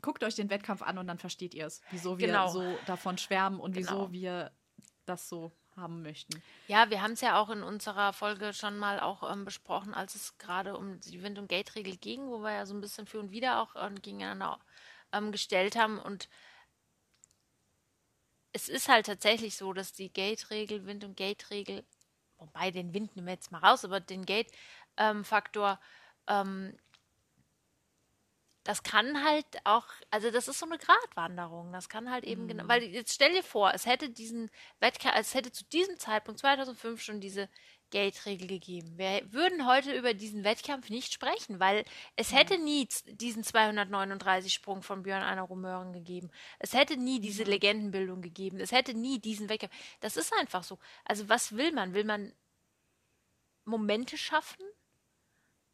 [0.03, 2.49] Guckt euch den Wettkampf an und dann versteht ihr es, wieso wir genau.
[2.49, 3.91] so davon schwärmen und genau.
[3.91, 4.53] wieso wir
[5.05, 6.43] das so haben möchten.
[6.69, 10.15] Ja, wir haben es ja auch in unserer Folge schon mal auch ähm, besprochen, als
[10.15, 13.21] es gerade um die Wind- und Gate-Regel ging, wo wir ja so ein bisschen für
[13.21, 14.59] und wieder auch äh, gegeneinander
[15.13, 15.99] ähm, gestellt haben.
[15.99, 16.29] Und
[18.53, 21.85] es ist halt tatsächlich so, dass die Gate-Regel, Wind- und Gate-Regel,
[22.39, 25.79] wobei den Wind nehmen wir jetzt mal raus, aber den Gate-Faktor
[26.29, 26.77] ähm,
[28.67, 31.73] das kann halt auch, also das ist so eine Gratwanderung.
[31.73, 32.69] Das kann halt eben genau, mhm.
[32.69, 34.51] genau, weil jetzt stell dir vor, es hätte diesen
[34.81, 37.49] Wettkampf, es hätte zu diesem Zeitpunkt 2005 schon diese
[37.91, 38.99] Gate-Regel gegeben.
[38.99, 41.85] Wir würden heute über diesen Wettkampf nicht sprechen, weil
[42.17, 46.33] es hätte nie diesen 239 Sprung von Björn Einer Romeuren gegeben.
[46.59, 47.45] Es hätte nie diese.
[47.45, 48.59] Legendenbildung gegeben.
[48.59, 49.75] Es hätte nie diesen Wettkampf.
[50.01, 50.81] Das ist einfach so.
[51.05, 51.95] Also was will man?
[51.95, 52.33] Will man
[53.65, 54.65] Momente schaffen?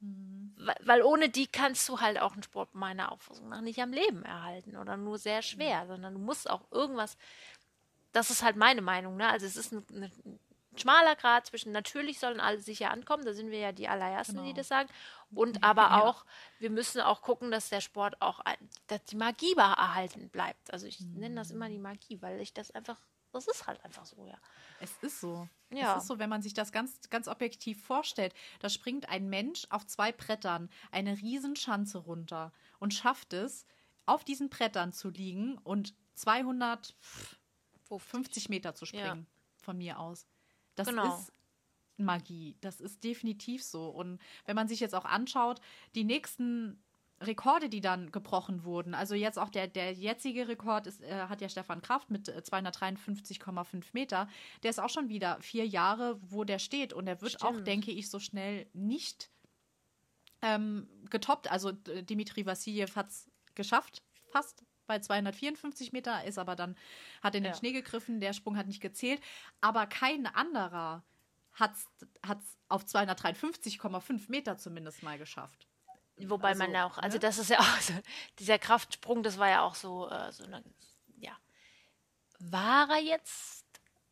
[0.02, 0.54] Mhm.
[0.84, 4.24] Weil ohne die kannst du halt auch einen Sport meiner Auffassung nach nicht am Leben
[4.24, 5.88] erhalten oder nur sehr schwer, mhm.
[5.88, 7.16] sondern du musst auch irgendwas.
[8.12, 9.28] Das ist halt meine Meinung, ne?
[9.28, 10.38] Also es ist ein, ein
[10.76, 14.46] schmaler Grad zwischen natürlich sollen alle sicher ankommen, da sind wir ja die allerersten, genau.
[14.46, 14.88] die das sagen,
[15.34, 16.02] und aber ja.
[16.02, 16.24] auch,
[16.58, 18.40] wir müssen auch gucken, dass der Sport auch,
[18.86, 20.72] dass die Magie erhalten bleibt.
[20.72, 21.20] Also ich mhm.
[21.20, 22.98] nenne das immer die Magie, weil ich das einfach
[23.32, 24.38] das ist halt einfach so, ja.
[24.80, 25.48] Es ist so.
[25.70, 25.96] Ja.
[25.96, 28.34] Es ist so, wenn man sich das ganz, ganz objektiv vorstellt.
[28.60, 33.66] Da springt ein Mensch auf zwei Brettern eine Riesenschanze runter und schafft es,
[34.04, 39.62] auf diesen Brettern zu liegen und 250 Meter zu springen, ja.
[39.62, 40.26] von mir aus.
[40.74, 41.16] Das genau.
[41.16, 41.32] ist
[41.96, 42.56] Magie.
[42.60, 43.88] Das ist definitiv so.
[43.88, 45.60] Und wenn man sich jetzt auch anschaut,
[45.94, 46.82] die nächsten
[47.26, 48.94] Rekorde, die dann gebrochen wurden.
[48.94, 53.74] Also jetzt auch der, der jetzige Rekord ist, äh, hat ja Stefan Kraft mit 253,5
[53.74, 54.28] äh, Meter.
[54.62, 56.92] Der ist auch schon wieder vier Jahre, wo der steht.
[56.92, 57.44] Und er wird Stimmt.
[57.44, 59.30] auch, denke ich, so schnell nicht
[60.42, 61.50] ähm, getoppt.
[61.50, 66.76] Also Dimitri Vassiljev hat es geschafft, fast bei 254 Meter, ist aber dann,
[67.22, 67.58] hat in den ja.
[67.58, 69.20] Schnee gegriffen, der Sprung hat nicht gezählt.
[69.60, 71.04] Aber kein anderer
[71.52, 75.66] hat es auf 253,5 Meter zumindest mal geschafft.
[76.30, 77.20] Wobei also, man ja auch, also ne?
[77.20, 77.94] das ist ja auch so,
[78.38, 80.62] dieser Kraftsprung, das war ja auch so, äh, so eine,
[81.16, 81.36] ja.
[82.38, 83.64] War er jetzt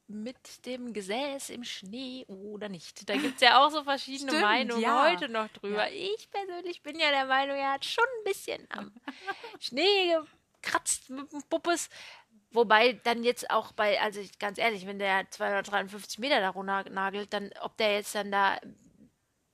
[0.06, 3.08] mit dem Gesäß im Schnee oder nicht?
[3.08, 5.08] Da gibt es ja auch so verschiedene Stimmt, Meinungen ja.
[5.08, 5.88] heute noch drüber.
[5.88, 6.14] Ja.
[6.14, 8.92] Ich persönlich bin ja der Meinung, er hat schon ein bisschen am
[9.60, 10.16] Schnee
[10.60, 11.88] gekratzt mit dem Puppes.
[12.52, 17.32] Wobei dann jetzt auch bei, also ganz ehrlich, wenn der 253 Meter da runter nagelt,
[17.32, 18.58] dann, ob der jetzt dann da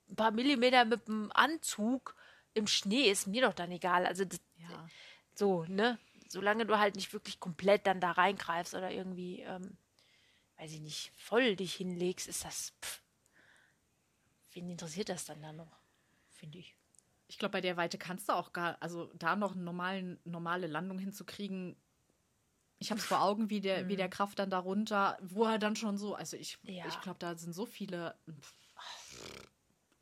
[0.09, 2.15] ein paar Millimeter mit dem Anzug
[2.57, 4.05] im Schnee ist mir doch dann egal.
[4.05, 4.89] Also das, ja.
[5.35, 5.97] so, ne?
[6.27, 9.77] Solange du halt nicht wirklich komplett dann da reingreifst oder irgendwie, ähm,
[10.57, 12.73] weiß ich nicht, voll dich hinlegst, ist das.
[12.81, 13.01] Pff,
[14.51, 15.71] wen interessiert das dann da noch?
[16.29, 16.75] Finde ich.
[17.27, 20.67] Ich glaube, bei der Weite kannst du auch gar, also da noch eine normalen, normale
[20.67, 21.77] Landung hinzukriegen.
[22.79, 24.11] Ich habe es vor Augen, wie der, wie der mhm.
[24.11, 26.85] Kraft dann darunter, wo er dann schon so, also ich, ja.
[26.87, 28.15] ich glaube, da sind so viele.
[28.29, 28.53] Pff,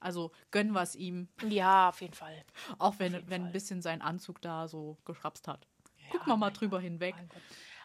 [0.06, 1.28] also gönnen wir es ihm.
[1.50, 2.46] Ja, auf jeden Fall.
[2.78, 3.40] Auch wenn, wenn Fall.
[3.40, 5.68] ein bisschen sein Anzug da so geschrapst hat.
[5.98, 7.16] Ja, gucken wir mal drüber Gott, hinweg.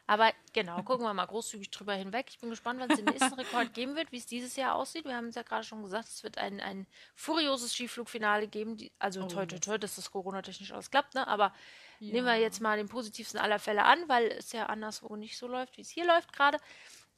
[0.06, 2.26] Aber genau, gucken wir mal großzügig drüber hinweg.
[2.28, 5.06] Ich bin gespannt, wann es den nächsten Rekord geben wird, wie es dieses Jahr aussieht.
[5.06, 8.76] Wir haben es ja gerade schon gesagt, es wird ein, ein furioses Skiflugfinale geben.
[8.76, 11.26] Die, also oh, toi, toi, toi, dass das Corona-technisch alles klappt, ne?
[11.26, 11.54] Aber
[12.00, 12.12] ja.
[12.12, 15.46] nehmen wir jetzt mal den positivsten aller Fälle an, weil es ja anderswo nicht so
[15.46, 16.58] läuft, wie es hier läuft gerade.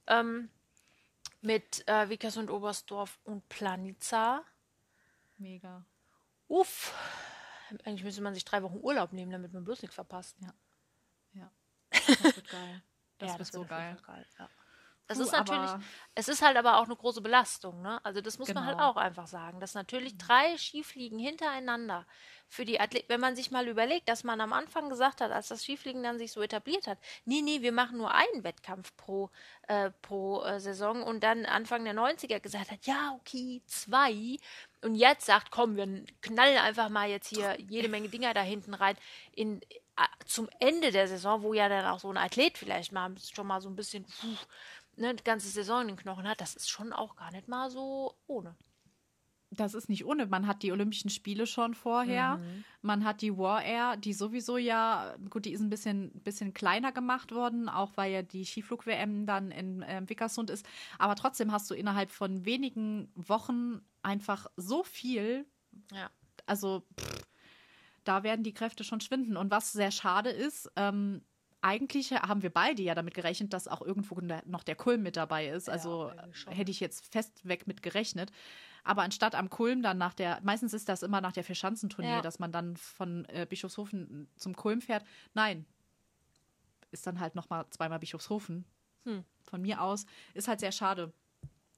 [0.07, 0.49] Ähm,
[1.41, 4.45] mit äh, Vickers und Oberstdorf und Planica.
[5.43, 5.85] Mega.
[6.47, 6.95] Uff.
[7.85, 10.37] Eigentlich müsste man sich drei Wochen Urlaub nehmen, damit man bloß nichts verpasst.
[10.41, 10.55] Ja.
[11.33, 11.51] Ja.
[12.23, 12.83] Das wird geil.
[13.19, 13.97] Das, ja, wird, das wird so geil.
[14.07, 14.49] geil ja.
[15.13, 15.71] Es ist natürlich,
[16.15, 18.05] es ist halt aber auch eine große Belastung, ne?
[18.05, 18.61] Also das muss genau.
[18.61, 18.91] man halt genau.
[18.91, 22.07] auch einfach sagen, dass natürlich drei Skifliegen hintereinander
[22.49, 25.49] für die Athleten, wenn man sich mal überlegt, dass man am Anfang gesagt hat, als
[25.49, 29.31] das Skifliegen dann sich so etabliert hat, nee, nee, wir machen nur einen Wettkampf pro,
[29.69, 34.37] äh, pro äh, Saison und dann Anfang der 90er gesagt hat, ja, okay, zwei
[34.83, 38.75] und jetzt sagt, komm, wir knallen einfach mal jetzt hier jede Menge Dinger da hinten
[38.75, 38.97] rein
[39.33, 39.61] in
[40.27, 43.61] zum Ende der Saison, wo ja dann auch so ein Athlet vielleicht mal schon mal
[43.61, 44.37] so ein bisschen puh,
[45.03, 47.71] ne, die ganze Saison in den Knochen hat, das ist schon auch gar nicht mal
[47.71, 48.57] so ohne.
[49.51, 50.25] Das ist nicht ohne.
[50.27, 52.39] Man hat die Olympischen Spiele schon vorher.
[52.39, 52.65] Mhm.
[52.81, 56.91] Man hat die War Air, die sowieso ja, gut, die ist ein bisschen, bisschen kleiner
[56.91, 60.65] gemacht worden, auch weil ja die Skiflug-WM dann in äh, Vickersund ist.
[60.99, 65.45] Aber trotzdem hast du innerhalb von wenigen Wochen einfach so viel.
[65.93, 66.11] Ja.
[66.47, 67.27] Also, pff,
[68.05, 69.37] da werden die Kräfte schon schwinden.
[69.37, 71.23] Und was sehr schade ist, ähm,
[71.63, 75.47] eigentlich haben wir beide ja damit gerechnet, dass auch irgendwo noch der Kulm mit dabei
[75.49, 75.71] ist.
[75.71, 76.53] Also irgendwie schon.
[76.53, 78.31] hätte ich jetzt festweg mit gerechnet.
[78.85, 82.21] Aber anstatt am Kulm dann nach der, meistens ist das immer nach der Vierschanzentournee, Ja.
[82.21, 85.05] dass man dann von äh, Bischofshofen zum Kulm fährt.
[85.35, 85.65] Nein,
[86.91, 88.65] ist dann halt noch mal zweimal Bischofshofen.
[89.05, 89.25] Hm.
[89.45, 90.05] Von mir aus
[90.35, 91.13] ist halt sehr schade,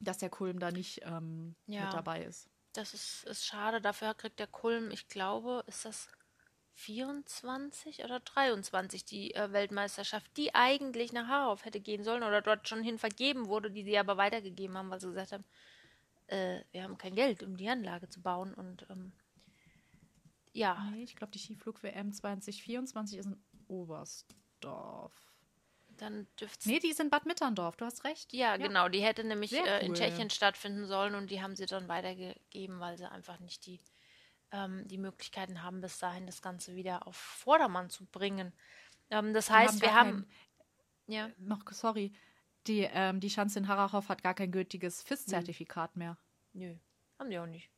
[0.01, 1.85] dass der Kulm da nicht ähm, Ja.
[1.85, 2.49] mit dabei ist.
[2.73, 3.81] Das ist, ist schade.
[3.81, 6.09] Dafür kriegt der Kulm, ich glaube, ist das
[6.75, 12.69] 24 oder 23 die äh, Weltmeisterschaft, die eigentlich nach Harauf hätte gehen sollen oder dort
[12.69, 15.45] schon hin vergeben wurde, die sie aber weitergegeben haben, weil sie gesagt haben,
[16.27, 18.55] äh, wir haben kein Geld, um die Anlage zu bauen.
[18.55, 19.13] Und ähm,
[20.53, 25.13] ja, Nee, ich glaube, die Skiflug-WM 2024 ist in Oberstdorf.
[25.97, 28.33] dann dürfte Nee, die ist in Bad Mitterndorf, du hast recht.
[28.33, 28.89] Ja, genau.
[28.89, 29.97] Die hätte nämlich äh, in cool.
[29.97, 33.81] Tschechien stattfinden sollen und die haben sie dann weitergegeben, weil sie einfach nicht die,
[34.55, 38.53] ähm, die Möglichkeiten haben, bis dahin das Ganze wieder auf Vordermann zu bringen.
[39.11, 40.27] Ähm, das heißt, wir haben.
[41.07, 41.29] Ja.
[41.29, 42.13] Kein, noch, sorry,
[42.67, 46.17] die, ähm, die Schanze in Harachow hat gar kein gültiges FIS-Zertifikat mehr.
[46.53, 46.77] Nö,
[47.19, 47.71] haben die auch nicht.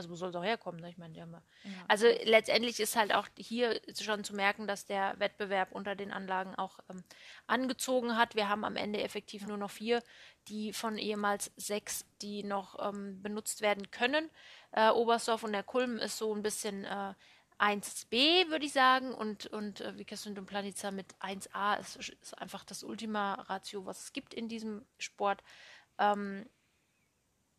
[0.00, 0.80] Also wo soll es auch herkommen?
[0.80, 0.88] Ne?
[0.88, 1.26] Ich meine, ja.
[1.26, 1.40] Ja.
[1.86, 6.54] Also letztendlich ist halt auch hier schon zu merken, dass der Wettbewerb unter den Anlagen
[6.54, 7.04] auch ähm,
[7.46, 8.34] angezogen hat.
[8.34, 10.02] Wir haben am Ende effektiv nur noch vier,
[10.48, 14.30] die von ehemals sechs, die noch ähm, benutzt werden können.
[14.72, 17.12] Äh, Oberstdorf und der Kulm ist so ein bisschen äh,
[17.58, 22.64] 1b, würde ich sagen, und, und äh, Vikersund und Planica mit 1a ist, ist einfach
[22.64, 25.42] das Ultima Ratio, was es gibt in diesem Sport.
[25.98, 26.48] Ähm,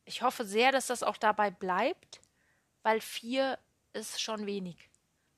[0.06, 2.22] ich hoffe sehr, dass das auch dabei bleibt,
[2.84, 3.60] weil vier
[3.94, 4.90] ist schon wenig.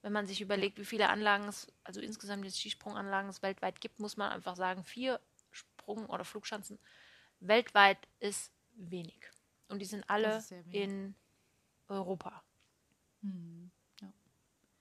[0.02, 4.00] Wenn man sich überlegt, wie viele Anlagen es, also insgesamt jetzt Skisprunganlagen es weltweit gibt,
[4.00, 5.20] muss man einfach sagen, vier
[5.52, 6.80] Sprung- oder Flugschanzen
[7.39, 9.32] weltweit ist wenig.
[9.68, 11.16] Und die sind alle in
[11.88, 12.44] Europa.
[13.22, 13.72] Hm,
[14.02, 14.14] ja.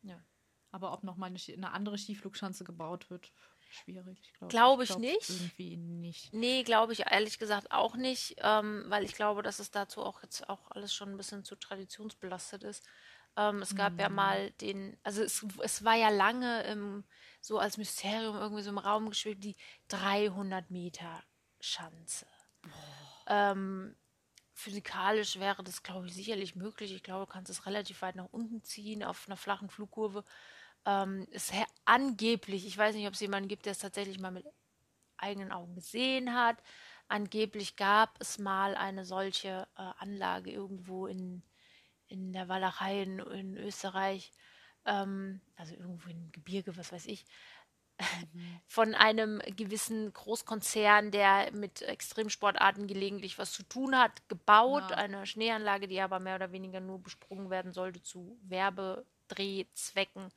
[0.03, 0.25] Ja.
[0.71, 3.33] Aber ob nochmal eine, eine andere Skiflugschanze gebaut wird,
[3.73, 4.33] schwierig.
[4.39, 5.29] glaub- Glaube ich nicht.
[5.31, 6.33] Irgendwie nicht.
[6.33, 10.23] Nee, glaube ich ehrlich gesagt auch nicht, ähm, weil ich glaube, dass es dazu auch
[10.23, 12.87] jetzt auch alles schon ein bisschen zu traditionsbelastet ist.
[13.37, 17.05] Ähm, es gab ja mal den, also es, es war ja lange im,
[17.41, 19.57] so als Mysterium irgendwie so im Raum geschwebt, die
[19.89, 21.23] 300 Meter
[21.61, 22.27] Schanze.
[23.27, 23.97] Ähm,
[24.53, 26.93] physikalisch wäre das, glaube ich, sicherlich möglich.
[26.95, 30.25] Ich glaube, du kannst es relativ weit nach unten ziehen auf einer flachen Flugkurve.
[30.85, 34.33] Ähm, ist he- angeblich, ich weiß nicht, ob es jemanden gibt, der es tatsächlich mal
[34.33, 34.47] mit
[35.17, 36.63] eigenen Augen gesehen hat.
[37.09, 41.43] Angeblich gab es mal eine solche äh, Anlage irgendwo in,
[42.09, 44.33] in der Walachei in, in Österreich,
[44.87, 47.25] ähm, also irgendwo im Gebirge, was weiß ich,
[48.67, 54.91] von einem gewissen Großkonzern, der mit Extremsportarten gelegentlich was zu tun hat, gebaut.
[54.91, 54.97] Ja.
[54.97, 60.33] Eine Schneeanlage, die aber mehr oder weniger nur besprungen werden sollte zu Werbedrehzwecken.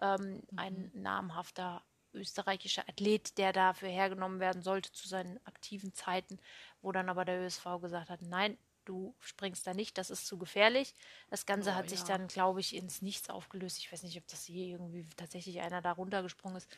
[0.00, 1.82] Ähm, Ein namhafter
[2.12, 6.38] österreichischer Athlet, der dafür hergenommen werden sollte zu seinen aktiven Zeiten,
[6.80, 10.38] wo dann aber der ÖSV gesagt hat, nein, du springst da nicht, das ist zu
[10.38, 10.94] gefährlich.
[11.30, 12.06] Das Ganze Oh, hat sich ja.
[12.06, 13.78] dann, glaube ich, ins Nichts aufgelöst.
[13.78, 16.68] Ich weiß nicht, ob das je irgendwie tatsächlich einer da runtergesprungen ist.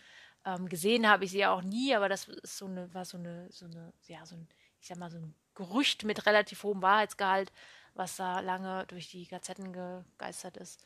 [0.44, 3.18] Ähm, gesehen habe ich sie ja auch nie, aber das ist so eine, war so
[3.18, 4.48] eine, so eine, ja, so ein,
[4.80, 7.52] ich sag mal, so ein Gerücht mit relativ hohem Wahrheitsgehalt,
[7.94, 10.84] was da lange durch die Gazetten gegeistert ist.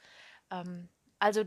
[0.51, 1.45] Ähm, also,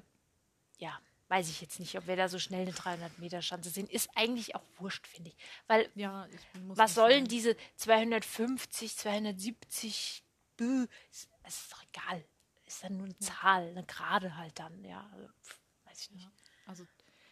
[0.84, 3.88] ja, weiß ich jetzt nicht, ob wir da so schnell eine 300 Meter Schanze sehen.
[3.88, 5.38] Ist eigentlich auch wurscht, finde ich.
[5.68, 6.42] Weil Ja, ich
[6.76, 10.24] was sollen diese 250, 270,
[10.58, 12.24] bü, ist, es ist doch egal.
[12.68, 15.10] Ist dann nur eine Zahl, eine Gerade halt dann, ja.
[15.14, 16.28] Also, pf, weiß ich nicht.
[16.66, 16.86] Also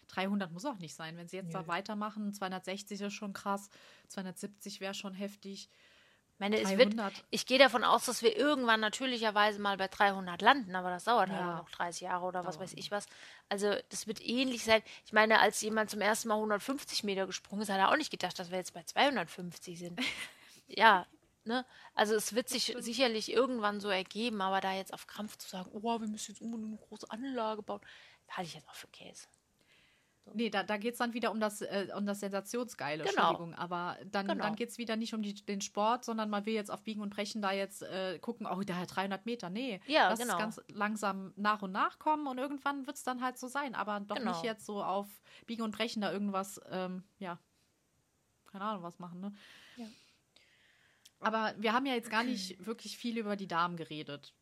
[0.07, 1.17] 300 muss auch nicht sein.
[1.17, 1.67] Wenn sie jetzt da Nö.
[1.67, 3.69] weitermachen, 260 ist schon krass,
[4.09, 5.69] 270 wäre schon heftig.
[6.33, 7.23] Ich meine, es wird, 300.
[7.29, 11.29] ich gehe davon aus, dass wir irgendwann natürlicherweise mal bei 300 landen, aber das dauert
[11.29, 11.57] halt Ja.
[11.57, 13.05] noch 30 Jahre oder was Dauert weiß ich was.
[13.51, 14.81] Also das wird ähnlich sein.
[15.05, 18.09] Ich meine, als jemand zum ersten Mal 150 Meter gesprungen ist, hat er auch nicht
[18.09, 19.99] gedacht, dass wir jetzt bei 250 sind.
[20.67, 21.05] ja,
[21.43, 21.65] ne?
[21.93, 25.69] Also es wird sich sicherlich irgendwann so ergeben, aber da jetzt auf Krampf zu sagen,
[25.73, 27.81] oh, wir müssen jetzt unbedingt eine große Anlage bauen,
[28.29, 29.27] halte ich jetzt auch für Käse.
[30.33, 33.29] Nee, da, da geht es dann wieder um das, äh, um das Sensationsgeile, Genau.
[33.31, 33.53] Entschuldigung.
[33.55, 34.43] Aber dann, Genau.
[34.43, 37.01] dann geht es wieder nicht um die, den Sport, sondern man will jetzt auf Biegen
[37.01, 39.49] und Brechen da jetzt äh, gucken, oh, da hat 300 Meter.
[39.49, 40.33] Nee, Ja, lass genau.
[40.35, 43.75] es ganz langsam nach und nach kommen und irgendwann wird es dann halt so sein.
[43.75, 44.31] Aber doch Genau.
[44.31, 45.07] nicht jetzt so auf
[45.47, 47.37] Biegen und Brechen da irgendwas, ähm, ja,
[48.51, 49.33] keine Ahnung, was machen, ne?
[49.77, 49.87] Ja.
[51.19, 54.33] Aber wir haben ja jetzt gar nicht wirklich viel über die Damen geredet.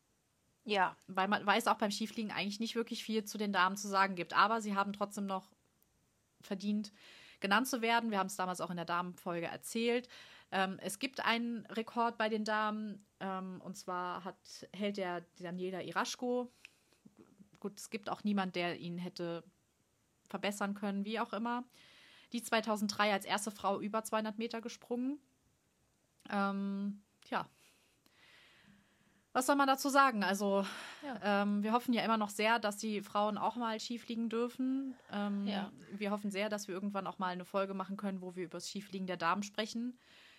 [0.64, 0.94] Ja.
[1.06, 4.14] Weil man weiß auch beim Skifliegen eigentlich nicht wirklich viel zu den Damen zu sagen
[4.14, 4.34] gibt.
[4.36, 5.50] Aber sie haben trotzdem noch
[6.40, 6.92] verdient,
[7.40, 8.10] genannt zu werden.
[8.10, 10.08] Wir haben es damals auch in der Damenfolge erzählt.
[10.52, 13.04] Ähm, es gibt einen Rekord bei den Damen.
[13.20, 16.50] Ähm, und zwar hat, hält der Daniela Iraschko.
[17.60, 19.44] Gut, es gibt auch niemand, der ihn hätte
[20.28, 21.64] verbessern können, wie auch immer.
[22.32, 25.18] Die 2003 als erste Frau über 200 Meter gesprungen.
[26.30, 27.48] Ähm, ja.
[29.32, 30.24] Was soll man dazu sagen?
[30.24, 30.66] Also,
[31.04, 31.42] Ja.
[31.42, 34.94] ähm, wir hoffen ja immer noch sehr, dass die Frauen auch mal Skifliegen dürfen.
[35.12, 35.72] Ähm, Ja.
[35.92, 38.58] Wir hoffen sehr, dass wir irgendwann auch mal eine Folge machen können, wo wir über
[38.58, 39.98] das Skifliegen der Damen sprechen.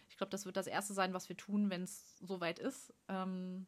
[0.10, 2.94] Ich glaube, das wird das Erste sein, was wir tun, wenn es soweit ist.
[3.08, 3.66] Ähm,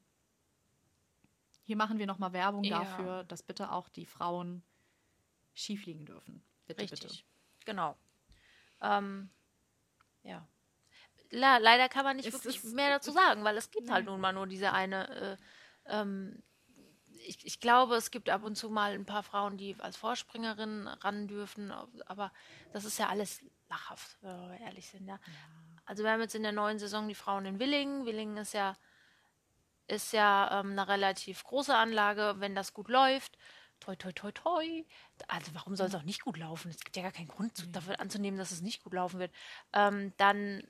[1.63, 2.79] hier machen wir nochmal Werbung Ja.
[2.79, 4.61] dafür, dass bitte auch die Frauen
[5.55, 6.43] Skifliegen dürfen.
[6.65, 6.99] Bitte, Richtig.
[6.99, 7.23] bitte.
[7.65, 7.95] Genau.
[8.81, 9.29] Ähm,
[10.23, 10.45] ja.
[11.33, 14.05] Le leider kann man nicht Es wirklich ist- mehr dazu sagen, weil es gibt halt
[14.05, 14.11] Nee.
[14.11, 15.37] nun mal nur diese eine.
[15.87, 16.43] Äh, ähm,
[17.25, 20.87] ich, ich glaube, es gibt ab und zu mal ein paar Frauen, die als Vorspringerin
[20.87, 21.71] ran dürfen,
[22.05, 22.31] aber
[22.73, 25.07] das ist ja alles lachhaft, wenn wir ehrlich sind.
[25.07, 25.19] Ja.
[25.85, 28.05] Also wir haben jetzt in der neuen Saison die Frauen in Willingen.
[28.05, 28.75] Willingen ist ja
[29.87, 33.37] ist ja ähm, eine relativ große Anlage, wenn das gut läuft.
[33.81, 34.85] Toi, toi, toi, toi.
[35.27, 36.71] Also warum soll es auch nicht gut laufen?
[36.71, 39.31] Es gibt ja gar keinen Grund dafür anzunehmen, dass es nicht gut laufen wird.
[39.73, 40.65] Ähm, dann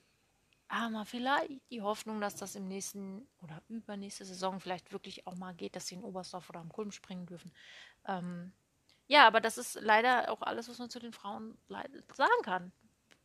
[0.80, 5.36] haben wir vielleicht die Hoffnung, dass das im nächsten oder übernächste Saison vielleicht wirklich auch
[5.36, 7.52] mal geht, dass sie in Oberstdorf oder am Kulm springen dürfen.
[8.06, 8.52] Ähm,
[9.08, 12.72] ja, aber das ist leider auch alles, was man zu den Frauen sagen kann.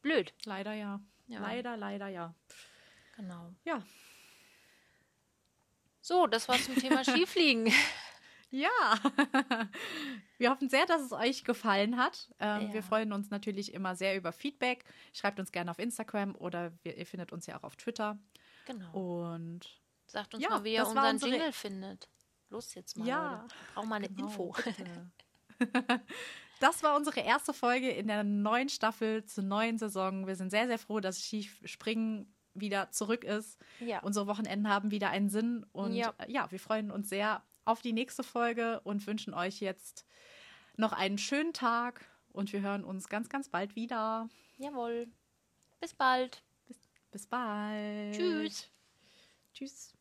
[0.03, 0.35] Blöd.
[0.45, 1.01] Leider ja.
[1.27, 1.41] Ja.
[1.41, 2.35] Leider, leider ja.
[3.17, 3.53] Genau.
[3.65, 3.83] Ja.
[6.01, 7.73] So, das war's zum Thema Skifliegen.
[8.51, 8.69] Ja.
[10.39, 12.31] wir hoffen sehr, dass es euch gefallen hat.
[12.39, 12.73] Ähm, Ja.
[12.75, 14.85] Wir freuen uns natürlich immer sehr über Feedback.
[15.13, 18.19] Schreibt uns gerne auf Instagram oder wir, ihr findet uns ja auch auf Twitter.
[18.67, 19.33] Genau.
[19.33, 19.61] Und
[20.07, 22.09] Sagt uns Ja, mal, wie ihr unseren unsere- Jingle findet.
[22.51, 23.47] Los jetzt mal, Ja.
[23.75, 24.55] Brauchen mal eine genau, Info.
[26.61, 30.27] Das war unsere erste Folge in der neuen Staffel zur neuen Saison.
[30.27, 33.61] Wir sind sehr, sehr froh, dass Skispringen wieder zurück ist.
[33.79, 34.01] Ja.
[34.01, 35.65] Unsere Wochenenden haben wieder einen Sinn.
[35.71, 36.15] Und Ja.
[36.21, 36.27] ja.
[36.29, 40.07] ja, wir freuen uns sehr auf die nächste Folge und wünschen euch jetzt
[40.77, 42.05] noch einen schönen Tag.
[42.33, 44.29] Und wir hören uns ganz, ganz bald wieder.
[44.59, 45.09] Jawohl.
[45.81, 46.43] Bis bald.
[47.11, 48.15] Bis bald.
[48.15, 48.71] Tschüss.
[49.53, 49.98] Tschüss.